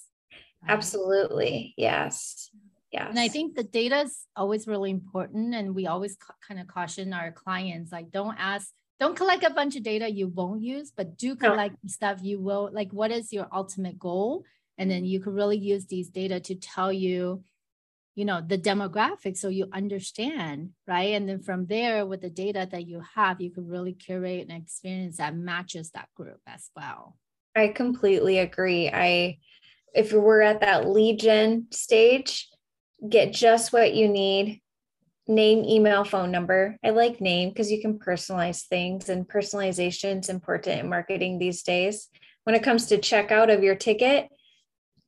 Right? 0.64 0.72
Absolutely. 0.72 1.76
Yes. 1.78 2.50
Yes. 2.92 3.08
And 3.12 3.20
I 3.20 3.28
think 3.28 3.56
the 3.56 3.64
data 3.64 4.02
is 4.02 4.26
always 4.36 4.68
really 4.68 4.90
important. 4.90 5.54
And 5.54 5.76
we 5.76 5.86
always 5.86 6.18
ca- 6.18 6.34
kind 6.48 6.60
of 6.60 6.66
caution 6.66 7.14
our 7.14 7.32
clients 7.32 7.92
like, 7.92 8.10
don't 8.10 8.36
ask, 8.40 8.72
don't 9.00 9.16
collect 9.16 9.44
a 9.44 9.52
bunch 9.52 9.76
of 9.76 9.84
data 9.84 10.12
you 10.12 10.30
won't 10.30 10.64
use, 10.64 10.92
but 10.98 11.16
do 11.16 11.36
collect 11.36 11.76
no. 11.84 11.88
stuff 11.88 12.20
you 12.24 12.42
will. 12.42 12.72
Like, 12.74 12.92
what 12.92 13.12
is 13.12 13.32
your 13.32 13.48
ultimate 13.54 14.00
goal? 14.00 14.44
And 14.80 14.90
then 14.90 15.06
you 15.06 15.20
can 15.20 15.34
really 15.34 15.58
use 15.58 15.86
these 15.86 16.10
data 16.10 16.40
to 16.40 16.56
tell 16.56 16.92
you, 16.92 17.44
you 18.16 18.24
know, 18.24 18.42
the 18.42 18.58
demographics 18.58 19.38
so 19.38 19.50
you 19.50 19.68
understand, 19.74 20.70
right? 20.88 21.14
And 21.14 21.28
then 21.28 21.42
from 21.42 21.66
there, 21.66 22.06
with 22.06 22.22
the 22.22 22.30
data 22.30 22.68
that 22.72 22.88
you 22.88 23.04
have, 23.16 23.42
you 23.42 23.52
can 23.52 23.68
really 23.68 23.94
curate 23.94 24.48
an 24.48 24.56
experience 24.56 25.18
that 25.18 25.36
matches 25.36 25.92
that 25.92 26.08
group 26.16 26.40
as 26.48 26.70
well. 26.76 27.18
I 27.56 27.68
completely 27.68 28.40
agree. 28.40 28.90
I, 28.90 29.40
if 29.94 30.14
we're 30.14 30.42
at 30.42 30.62
that 30.62 30.86
gen 31.20 31.68
stage, 31.72 32.48
get 33.08 33.34
just 33.34 33.74
what 33.74 33.94
you 33.94 34.08
need 34.08 34.62
name 35.28 35.64
email 35.64 36.04
phone 36.04 36.32
number 36.32 36.76
i 36.84 36.90
like 36.90 37.22
name 37.22 37.50
because 37.50 37.72
you 37.72 37.80
can 37.80 38.00
personalize 38.00 38.66
things 38.66 39.10
and 39.10 39.28
personalization 39.28 40.20
is 40.22 40.28
important 40.28 40.80
in 40.80 40.90
marketing 40.90 41.38
these 41.38 41.62
days 41.62 42.10
when 42.46 42.56
it 42.56 42.64
comes 42.64 42.88
to 42.88 42.98
checkout 42.98 43.54
of 43.54 43.64
your 43.64 43.76
ticket 43.76 44.28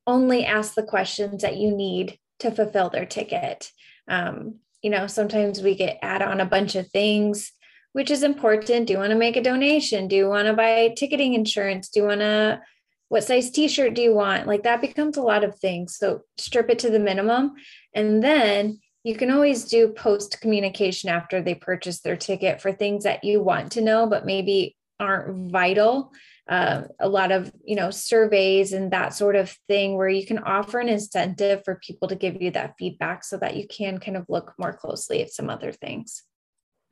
only 0.07 0.45
ask 0.45 0.73
the 0.73 0.83
questions 0.83 1.41
that 1.41 1.57
you 1.57 1.75
need 1.75 2.17
to 2.39 2.51
fulfill 2.51 2.89
their 2.89 3.05
ticket. 3.05 3.71
Um, 4.07 4.55
you 4.81 4.89
know 4.89 5.07
sometimes 5.07 5.61
we 5.61 5.75
get 5.75 5.99
add 6.01 6.21
on 6.21 6.41
a 6.41 6.45
bunch 6.45 6.75
of 6.75 6.89
things 6.89 7.51
which 7.93 8.09
is 8.09 8.23
important. 8.23 8.87
Do 8.87 8.93
you 8.93 8.99
want 8.99 9.11
to 9.11 9.17
make 9.17 9.35
a 9.35 9.43
donation? 9.43 10.07
Do 10.07 10.15
you 10.15 10.29
want 10.29 10.47
to 10.47 10.53
buy 10.53 10.93
ticketing 10.95 11.33
insurance? 11.33 11.89
Do 11.89 11.99
you 11.99 12.05
want 12.05 12.21
to 12.21 12.61
what 13.09 13.25
size 13.25 13.51
t-shirt 13.51 13.93
do 13.93 14.01
you 14.01 14.13
want? 14.13 14.47
Like 14.47 14.63
that 14.63 14.79
becomes 14.79 15.17
a 15.17 15.21
lot 15.21 15.43
of 15.43 15.59
things. 15.59 15.97
So 15.97 16.21
strip 16.37 16.69
it 16.69 16.79
to 16.79 16.89
the 16.89 16.99
minimum. 16.99 17.55
And 17.93 18.23
then 18.23 18.79
you 19.03 19.15
can 19.15 19.31
always 19.31 19.65
do 19.65 19.89
post 19.89 20.39
communication 20.39 21.09
after 21.09 21.41
they 21.41 21.55
purchase 21.55 21.99
their 21.99 22.15
ticket 22.15 22.61
for 22.61 22.71
things 22.71 23.03
that 23.03 23.25
you 23.25 23.41
want 23.41 23.73
to 23.73 23.81
know 23.81 24.07
but 24.07 24.25
maybe 24.25 24.77
aren't 24.99 25.51
vital 25.51 26.13
um, 26.49 26.87
a 26.99 27.07
lot 27.07 27.31
of 27.31 27.51
you 27.63 27.75
know 27.75 27.91
surveys 27.91 28.73
and 28.73 28.91
that 28.91 29.13
sort 29.13 29.35
of 29.35 29.55
thing 29.67 29.95
where 29.95 30.09
you 30.09 30.25
can 30.25 30.39
offer 30.39 30.79
an 30.79 30.89
incentive 30.89 31.61
for 31.63 31.75
people 31.75 32.07
to 32.07 32.15
give 32.15 32.41
you 32.41 32.51
that 32.51 32.73
feedback 32.77 33.23
so 33.23 33.37
that 33.37 33.55
you 33.55 33.67
can 33.67 33.99
kind 33.99 34.17
of 34.17 34.25
look 34.27 34.53
more 34.57 34.73
closely 34.73 35.21
at 35.21 35.31
some 35.31 35.49
other 35.49 35.71
things 35.71 36.23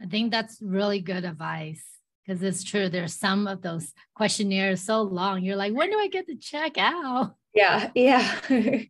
i 0.01 0.05
think 0.05 0.31
that's 0.31 0.59
really 0.61 1.01
good 1.01 1.25
advice 1.25 1.83
because 2.29 2.43
it's 2.43 2.63
true. 2.63 2.89
There's 2.89 3.15
some 3.15 3.47
of 3.47 3.63
those 3.63 3.91
questionnaires 4.13 4.83
so 4.83 5.01
long. 5.01 5.43
You're 5.43 5.55
like, 5.55 5.73
when 5.73 5.89
do 5.89 5.97
I 5.97 6.07
get 6.09 6.27
to 6.27 6.35
check 6.35 6.77
out? 6.77 7.33
Yeah, 7.55 7.89
yeah. 7.95 8.39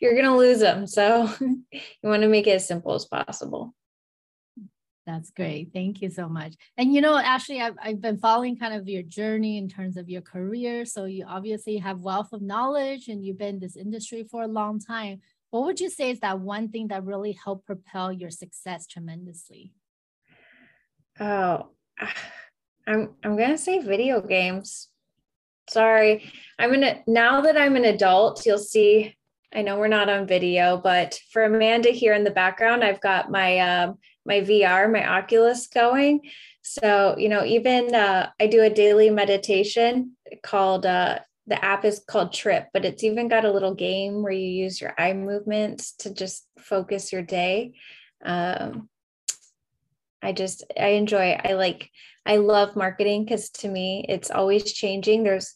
You're 0.00 0.14
gonna 0.14 0.36
lose 0.36 0.60
them. 0.60 0.86
So 0.86 1.32
you 1.40 1.80
want 2.02 2.20
to 2.20 2.28
make 2.28 2.46
it 2.46 2.56
as 2.56 2.68
simple 2.68 2.94
as 2.94 3.06
possible. 3.06 3.74
That's 5.06 5.30
great. 5.30 5.70
Thank 5.72 6.00
you 6.00 6.10
so 6.10 6.28
much. 6.28 6.54
And 6.76 6.94
you 6.94 7.00
know, 7.00 7.16
Ashley, 7.16 7.60
I've, 7.60 7.76
I've 7.82 8.00
been 8.00 8.18
following 8.18 8.56
kind 8.56 8.72
of 8.74 8.88
your 8.88 9.02
journey 9.02 9.58
in 9.58 9.68
terms 9.68 9.96
of 9.96 10.08
your 10.08 10.22
career. 10.22 10.84
So 10.84 11.06
you 11.06 11.24
obviously 11.26 11.78
have 11.78 12.00
wealth 12.00 12.32
of 12.32 12.40
knowledge 12.40 13.08
and 13.08 13.24
you've 13.24 13.38
been 13.38 13.56
in 13.56 13.60
this 13.60 13.76
industry 13.76 14.24
for 14.30 14.42
a 14.42 14.48
long 14.48 14.78
time. 14.78 15.20
What 15.50 15.64
would 15.64 15.80
you 15.80 15.90
say 15.90 16.10
is 16.10 16.20
that 16.20 16.40
one 16.40 16.68
thing 16.68 16.88
that 16.88 17.04
really 17.04 17.32
helped 17.32 17.66
propel 17.66 18.12
your 18.12 18.30
success 18.30 18.86
tremendously? 18.86 19.72
Oh, 21.18 21.70
I'm 22.86 23.10
I'm 23.22 23.36
gonna 23.36 23.58
say 23.58 23.80
video 23.80 24.20
games. 24.20 24.88
Sorry. 25.68 26.32
I'm 26.58 26.70
gonna 26.72 27.00
now 27.06 27.40
that 27.42 27.56
I'm 27.56 27.76
an 27.76 27.84
adult, 27.84 28.46
you'll 28.46 28.58
see. 28.58 29.16
I 29.54 29.60
know 29.60 29.78
we're 29.78 29.88
not 29.88 30.08
on 30.08 30.26
video, 30.26 30.78
but 30.78 31.20
for 31.30 31.44
Amanda 31.44 31.90
here 31.90 32.14
in 32.14 32.24
the 32.24 32.30
background, 32.30 32.82
I've 32.82 33.02
got 33.02 33.30
my 33.30 33.58
um, 33.58 33.98
my 34.24 34.40
VR, 34.40 34.90
my 34.90 35.06
Oculus 35.06 35.66
going. 35.66 36.20
So 36.62 37.16
you 37.18 37.28
know, 37.28 37.44
even 37.44 37.94
uh, 37.94 38.30
I 38.40 38.46
do 38.46 38.62
a 38.62 38.70
daily 38.70 39.10
meditation 39.10 40.16
called 40.42 40.86
uh, 40.86 41.18
the 41.46 41.64
app 41.64 41.84
is 41.84 42.02
called 42.06 42.32
Tripp, 42.32 42.68
but 42.72 42.84
it's 42.84 43.02
even 43.02 43.28
got 43.28 43.44
a 43.44 43.52
little 43.52 43.74
game 43.74 44.22
where 44.22 44.32
you 44.32 44.48
use 44.48 44.80
your 44.80 44.94
eye 44.96 45.12
movements 45.12 45.92
to 45.98 46.14
just 46.14 46.46
focus 46.58 47.12
your 47.12 47.22
day. 47.22 47.72
Um, 48.24 48.88
I 50.22 50.32
just 50.32 50.64
I 50.78 50.88
enjoy. 50.88 51.32
I 51.44 51.54
like 51.54 51.90
I 52.24 52.36
love 52.36 52.76
marketing 52.76 53.24
because 53.24 53.50
to 53.50 53.68
me, 53.68 54.06
it's 54.08 54.30
always 54.30 54.72
changing. 54.72 55.24
There's 55.24 55.54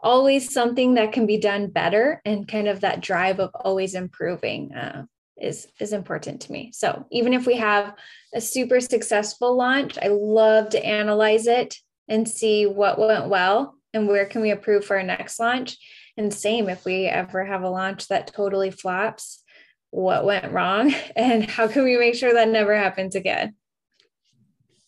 always 0.00 0.52
something 0.52 0.94
that 0.94 1.12
can 1.12 1.26
be 1.26 1.38
done 1.38 1.66
better, 1.70 2.22
and 2.24 2.46
kind 2.46 2.68
of 2.68 2.80
that 2.80 3.00
drive 3.00 3.40
of 3.40 3.50
always 3.54 3.94
improving 3.94 4.72
uh, 4.72 5.04
is 5.40 5.68
is 5.80 5.92
important 5.92 6.42
to 6.42 6.52
me. 6.52 6.72
So 6.72 7.06
even 7.10 7.32
if 7.32 7.46
we 7.46 7.56
have 7.56 7.94
a 8.34 8.40
super 8.40 8.80
successful 8.80 9.56
launch, 9.56 9.98
I 10.00 10.08
love 10.08 10.70
to 10.70 10.84
analyze 10.84 11.46
it 11.46 11.76
and 12.08 12.28
see 12.28 12.66
what 12.66 12.98
went 12.98 13.28
well 13.28 13.76
and 13.92 14.08
where 14.08 14.26
can 14.26 14.42
we 14.42 14.50
improve 14.50 14.84
for 14.84 14.96
our 14.96 15.02
next 15.02 15.38
launch. 15.38 15.78
And 16.16 16.32
same 16.32 16.68
if 16.68 16.84
we 16.84 17.06
ever 17.06 17.44
have 17.44 17.62
a 17.62 17.70
launch 17.70 18.08
that 18.08 18.32
totally 18.32 18.70
flops, 18.70 19.42
what 19.90 20.24
went 20.24 20.52
wrong 20.52 20.94
and 21.16 21.44
how 21.44 21.68
can 21.68 21.84
we 21.84 21.96
make 21.96 22.14
sure 22.14 22.32
that 22.32 22.48
never 22.48 22.76
happens 22.76 23.14
again? 23.14 23.54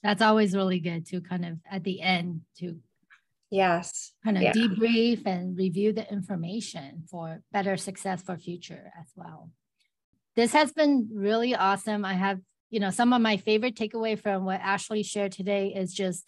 that's 0.03 0.23
always 0.23 0.55
really 0.55 0.81
good 0.81 1.07
to 1.07 1.21
kind 1.21 1.45
of 1.45 1.59
at 1.71 1.85
the 1.85 2.01
end 2.01 2.43
to 2.59 2.77
yes 3.51 4.13
kind 4.25 4.37
of 4.37 4.43
yeah. 4.43 4.53
debrief 4.53 5.27
and 5.27 5.57
review 5.57 5.93
the 5.93 6.11
information 6.11 7.03
for 7.11 7.43
better 7.53 7.77
success 7.77 8.23
for 8.23 8.37
future 8.37 8.93
as 9.01 9.09
well 9.17 9.51
this 10.37 10.53
has 10.53 10.73
been 10.73 11.09
really 11.13 11.55
awesome 11.55 12.05
i 12.05 12.15
have 12.15 12.39
you 12.71 12.81
know 12.81 12.91
some 12.91 13.13
of 13.13 13.21
my 13.21 13.37
favorite 13.37 13.77
takeaway 13.77 14.21
from 14.21 14.45
what 14.45 14.61
ashley 14.61 15.03
shared 15.03 15.33
today 15.33 15.75
is 15.75 15.93
just 15.93 16.25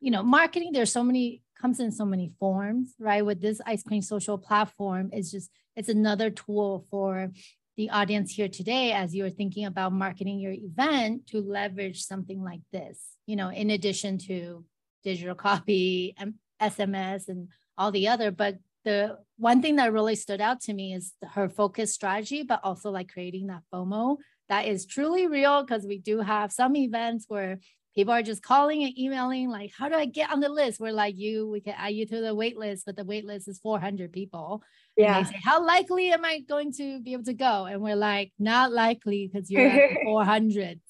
you 0.00 0.10
know 0.10 0.22
marketing 0.22 0.70
there's 0.72 0.92
so 0.92 1.02
many 1.02 1.42
comes 1.60 1.80
in 1.80 1.90
so 1.90 2.04
many 2.04 2.32
forms 2.38 2.94
right 2.98 3.24
with 3.24 3.40
this 3.40 3.60
ice 3.66 3.82
cream 3.82 4.02
social 4.02 4.36
platform 4.36 5.10
is 5.12 5.30
just 5.30 5.50
it's 5.74 5.88
another 5.88 6.30
tool 6.30 6.86
for 6.90 7.30
the 7.76 7.90
audience 7.90 8.32
here 8.32 8.48
today 8.48 8.92
as 8.92 9.14
you're 9.14 9.30
thinking 9.30 9.66
about 9.66 9.92
marketing 9.92 10.38
your 10.38 10.52
event 10.52 11.26
to 11.26 11.40
leverage 11.40 12.02
something 12.04 12.42
like 12.42 12.62
this, 12.72 12.98
you 13.26 13.36
know, 13.36 13.50
in 13.50 13.70
addition 13.70 14.16
to 14.16 14.64
digital 15.04 15.34
copy 15.34 16.14
and 16.18 16.34
SMS 16.60 17.28
and 17.28 17.48
all 17.76 17.92
the 17.92 18.08
other. 18.08 18.30
But 18.30 18.56
the 18.86 19.18
one 19.36 19.60
thing 19.60 19.76
that 19.76 19.92
really 19.92 20.14
stood 20.14 20.40
out 20.40 20.62
to 20.62 20.72
me 20.72 20.94
is 20.94 21.12
her 21.34 21.50
focus 21.50 21.92
strategy, 21.92 22.44
but 22.44 22.60
also 22.62 22.90
like 22.90 23.12
creating 23.12 23.48
that 23.48 23.62
FOMO 23.70 24.16
that 24.48 24.66
is 24.66 24.86
truly 24.86 25.26
real 25.26 25.62
because 25.62 25.84
we 25.84 25.98
do 25.98 26.20
have 26.20 26.52
some 26.52 26.76
events 26.76 27.26
where 27.28 27.58
people 27.96 28.14
are 28.14 28.22
just 28.22 28.42
calling 28.42 28.84
and 28.84 28.96
emailing 28.96 29.48
like 29.48 29.72
how 29.76 29.88
do 29.88 29.96
i 29.96 30.04
get 30.04 30.30
on 30.30 30.40
the 30.40 30.48
list? 30.48 30.80
We're 30.80 30.92
like 30.92 31.16
you 31.18 31.48
we 31.50 31.60
can 31.60 31.74
add 31.76 31.94
you 31.94 32.06
to 32.06 32.20
the 32.20 32.34
wait 32.34 32.56
list 32.56 32.84
but 32.86 32.96
the 32.96 33.04
wait 33.04 33.24
list 33.26 33.48
is 33.48 33.58
400 33.58 34.12
people. 34.12 34.62
Yeah 34.96 35.18
and 35.18 35.26
they 35.26 35.30
say 35.30 35.40
how 35.44 35.64
likely 35.66 36.10
am 36.12 36.24
i 36.24 36.38
going 36.40 36.72
to 36.74 37.00
be 37.00 37.12
able 37.12 37.24
to 37.24 37.34
go? 37.34 37.66
And 37.66 37.82
we're 37.82 37.96
like 37.96 38.32
not 38.38 38.72
likely 38.72 39.28
because 39.30 39.50
you're 39.50 39.66
at 39.68 39.90
the 39.94 40.06
400s 40.06 40.80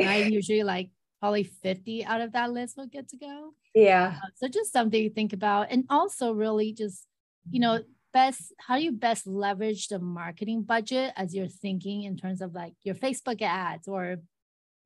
right? 0.00 0.30
Usually 0.30 0.62
like 0.62 0.90
probably 1.20 1.44
50 1.44 2.04
out 2.04 2.20
of 2.20 2.32
that 2.32 2.52
list 2.52 2.76
will 2.76 2.86
get 2.86 3.08
to 3.08 3.16
go. 3.16 3.54
Yeah. 3.74 4.14
Uh, 4.16 4.28
so 4.36 4.48
just 4.48 4.72
something 4.72 5.08
to 5.08 5.12
think 5.12 5.32
about. 5.32 5.68
And 5.70 5.84
also 5.90 6.32
really 6.32 6.72
just 6.72 7.07
you 7.50 7.60
know 7.60 7.80
best 8.12 8.52
how 8.58 8.76
do 8.76 8.82
you 8.82 8.92
best 8.92 9.26
leverage 9.26 9.88
the 9.88 9.98
marketing 9.98 10.62
budget 10.62 11.12
as 11.16 11.34
you're 11.34 11.46
thinking 11.46 12.04
in 12.04 12.16
terms 12.16 12.40
of 12.40 12.54
like 12.54 12.72
your 12.82 12.94
facebook 12.94 13.42
ads 13.42 13.86
or 13.86 14.16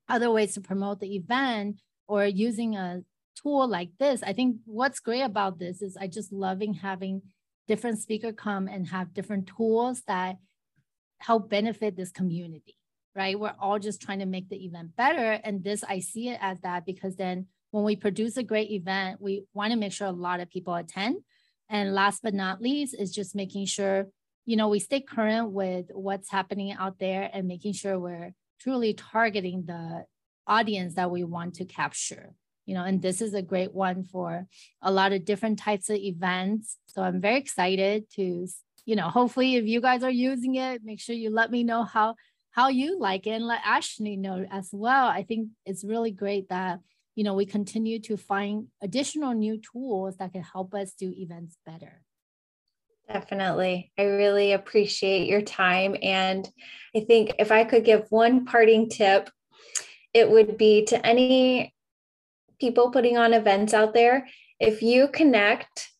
other 0.09 0.31
ways 0.31 0.55
to 0.55 0.61
promote 0.61 1.01
the 1.01 1.14
event 1.14 1.81
or 2.09 2.27
using 2.27 2.77
a 2.77 3.03
tool 3.40 3.66
like 3.66 3.90
this. 3.98 4.22
I 4.22 4.33
think 4.33 4.57
what's 4.64 5.01
great 5.01 5.22
about 5.22 5.59
this 5.59 5.83
is 5.83 5.96
I 5.96 6.07
just 6.07 6.33
loving 6.33 6.75
having 6.75 7.22
different 7.68 7.98
speaker 7.98 8.33
come 8.33 8.68
and 8.68 8.88
have 8.88 9.14
different 9.14 9.46
tools 9.57 10.03
that 10.07 10.37
help 11.20 11.48
benefit 11.48 11.96
this 11.96 12.11
community, 12.11 12.77
right? 13.14 13.38
We're 13.38 13.55
all 13.59 13.79
just 13.79 14.03
trying 14.03 14.18
to 14.18 14.27
make 14.27 14.48
the 14.48 14.64
event 14.64 14.96
better. 14.96 15.40
And 15.44 15.62
this, 15.62 15.85
I 15.85 16.01
see 16.01 16.29
it 16.29 16.38
as 16.40 16.59
that 16.61 16.85
because 16.85 17.16
then 17.16 17.46
when 17.70 17.85
we 17.85 17.96
produce 17.96 18.37
a 18.37 18.42
great 18.42 18.70
event, 18.70 19.20
we 19.20 19.44
want 19.55 19.72
to 19.72 19.79
make 19.79 19.92
sure 19.92 20.09
a 20.09 20.12
lot 20.12 20.40
of 20.40 20.51
people 20.51 20.75
attend. 20.75 21.16
And 21.72 21.92
last 21.92 22.22
but 22.22 22.35
not 22.35 22.62
least 22.62 22.94
is 22.96 23.11
just 23.11 23.35
making 23.35 23.66
sure, 23.66 24.06
you 24.46 24.56
know, 24.56 24.68
we 24.68 24.78
stay 24.78 25.00
current 25.00 25.50
with 25.50 25.87
what's 25.92 26.30
happening 26.30 26.72
out 26.72 27.00
there 27.00 27.28
and 27.32 27.48
making 27.48 27.72
sure 27.72 27.98
we're 27.98 28.32
truly 28.61 28.94
targeting 28.94 29.64
the 29.66 30.04
audience 30.46 30.94
that 30.94 31.11
we 31.11 31.24
want 31.24 31.54
to 31.54 31.64
capture 31.64 32.35
you 32.66 32.74
know, 32.74 32.85
and 32.85 33.02
this 33.02 33.20
is 33.20 33.35
a 33.35 33.42
great 33.42 33.74
one 33.74 34.04
for 34.04 34.46
a 34.82 34.92
lot 34.92 35.12
of 35.12 35.24
different 35.24 35.58
types 35.58 35.90
of 35.90 35.96
events. 35.96 36.78
So 36.87 37.02
I'm 37.02 37.20
very 37.20 37.38
excited 37.38 38.11
to, 38.14 38.46
you 38.85 38.96
know, 38.96 39.08
hopefully 39.08 39.56
if 39.56 39.66
you 39.66 39.80
guys 39.80 40.02
are 40.02 40.11
using 40.11 40.54
it, 40.54 40.82
make 40.85 41.00
sure 41.00 41.16
you 41.16 41.30
let 41.30 41.50
me 41.50 41.64
know 41.64 41.85
how 41.85 42.14
how 42.52 42.68
you 42.68 42.98
like 43.00 43.26
it 43.26 43.30
and 43.30 43.46
let 43.46 43.62
Ashley 43.64 44.16
know 44.16 44.44
as 44.50 44.68
well. 44.72 45.06
I 45.06 45.22
think 45.22 45.48
it's 45.64 45.85
really 45.85 46.11
great 46.11 46.50
that 46.50 46.80
you 47.14 47.25
know 47.25 47.35
we 47.35 47.46
continue 47.46 47.98
to 48.01 48.16
find 48.16 48.68
additional 48.83 49.35
new 49.35 49.59
tools 49.59 50.16
that 50.16 50.33
can 50.33 50.42
help 50.42 50.75
us 50.75 50.92
do 50.92 51.12
events 51.16 51.57
better. 51.66 52.03
Definitely. 53.09 53.92
I 53.98 54.05
really 54.05 54.53
appreciate 54.53 55.29
your 55.29 55.42
time. 55.42 55.96
And 56.03 56.48
I 56.96 57.01
think 57.01 57.33
if 57.38 57.51
I 57.51 57.64
could 57.64 57.85
give 57.85 58.07
one 58.11 58.44
parting 58.44 58.88
tip, 58.88 59.29
it 60.14 60.31
would 60.31 60.57
be 60.57 60.85
to 60.87 61.05
any 61.05 61.75
people 62.61 62.90
putting 62.90 63.18
on 63.18 63.35
events 63.35 63.75
out 63.75 63.92
there 63.92 64.29
if 64.61 64.81
you 64.81 65.09
connect 65.09 65.90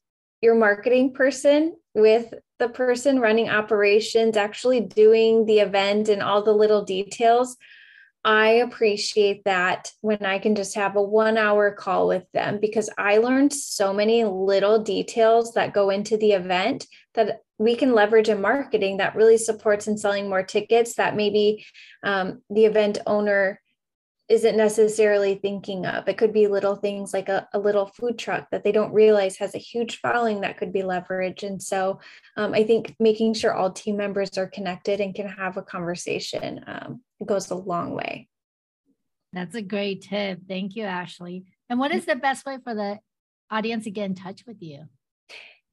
your 0.41 0.55
marketing 0.55 1.13
person 1.13 1.75
with 1.95 2.33
the 2.61 2.69
person 2.69 3.19
running 3.19 3.51
operations, 3.51 4.37
actually 4.37 4.81
doing 4.81 5.45
the 5.47 5.59
event 5.59 6.09
and 6.09 6.23
all 6.23 6.43
the 6.43 6.53
little 6.53 6.85
details, 6.85 7.57
I 8.25 8.51
appreciate 8.51 9.45
that 9.45 9.91
when 10.01 10.25
I 10.25 10.39
can 10.39 10.55
just 10.55 10.77
have 10.77 10.95
a 10.95 11.03
one 11.03 11.37
hour 11.37 11.73
call 11.73 12.07
with 12.07 12.31
them 12.33 12.59
because 12.61 12.89
I 12.97 13.19
learned 13.19 13.53
so 13.53 13.93
many 13.93 14.25
little 14.25 14.79
details 14.79 15.55
that 15.55 15.75
go 15.75 15.91
into 15.91 16.17
the 16.17 16.33
event 16.33 16.87
that 17.15 17.41
we 17.59 17.75
can 17.75 17.95
leverage 17.95 18.29
in 18.29 18.41
marketing 18.41 18.99
that 18.99 19.17
really 19.17 19.39
supports 19.39 19.89
in 19.89 19.97
selling 19.97 20.29
more 20.29 20.43
tickets 20.43 20.95
that 20.95 21.17
maybe 21.17 21.65
um, 22.03 22.43
the 22.51 22.65
event 22.65 22.99
owner 23.07 23.61
isn't 24.33 24.57
necessarily 24.57 25.35
thinking 25.35 25.85
of. 25.85 26.09
It 26.09 26.17
could 26.17 26.33
be 26.33 26.47
little 26.47 26.75
things 26.75 27.13
like 27.13 27.29
a, 27.29 27.47
a, 27.53 27.59
little 27.59 27.85
food 27.85 28.19
truck 28.19 28.49
that 28.51 28.65
they 28.65 28.73
don't 28.73 28.95
realize 28.95 29.37
has 29.37 29.55
a 29.55 29.59
huge 29.59 30.01
following 30.01 30.41
that 30.41 30.57
could 30.57 30.73
be 30.73 30.81
leveraged. 30.81 31.43
And 31.43 31.63
so 31.63 32.01
um, 32.39 32.55
I 32.55 32.65
think 32.65 32.97
making 32.99 33.35
sure 33.35 33.53
all 33.53 33.71
team 33.71 33.99
members 33.99 34.39
are 34.39 34.47
connected 34.47 35.01
and 35.01 35.15
can 35.15 35.29
have 35.29 35.59
a 35.59 35.63
conversation 35.63 36.65
um, 36.67 37.03
goes 37.27 37.51
a 37.51 37.55
long 37.55 37.95
way. 37.95 38.31
That's 39.35 39.55
a 39.55 39.61
great 39.61 40.01
tip. 40.01 40.41
Thank 40.49 40.77
you, 40.77 40.85
Ashley. 40.85 41.45
And 41.69 41.79
what 41.79 41.93
is 41.93 42.07
the 42.07 42.17
best 42.17 42.47
way 42.47 42.57
for 42.65 42.75
the 42.75 43.01
audience 43.51 43.85
to 43.85 43.91
get 43.91 44.07
in 44.07 44.15
touch 44.15 44.47
with 44.47 44.63
you? 44.63 44.87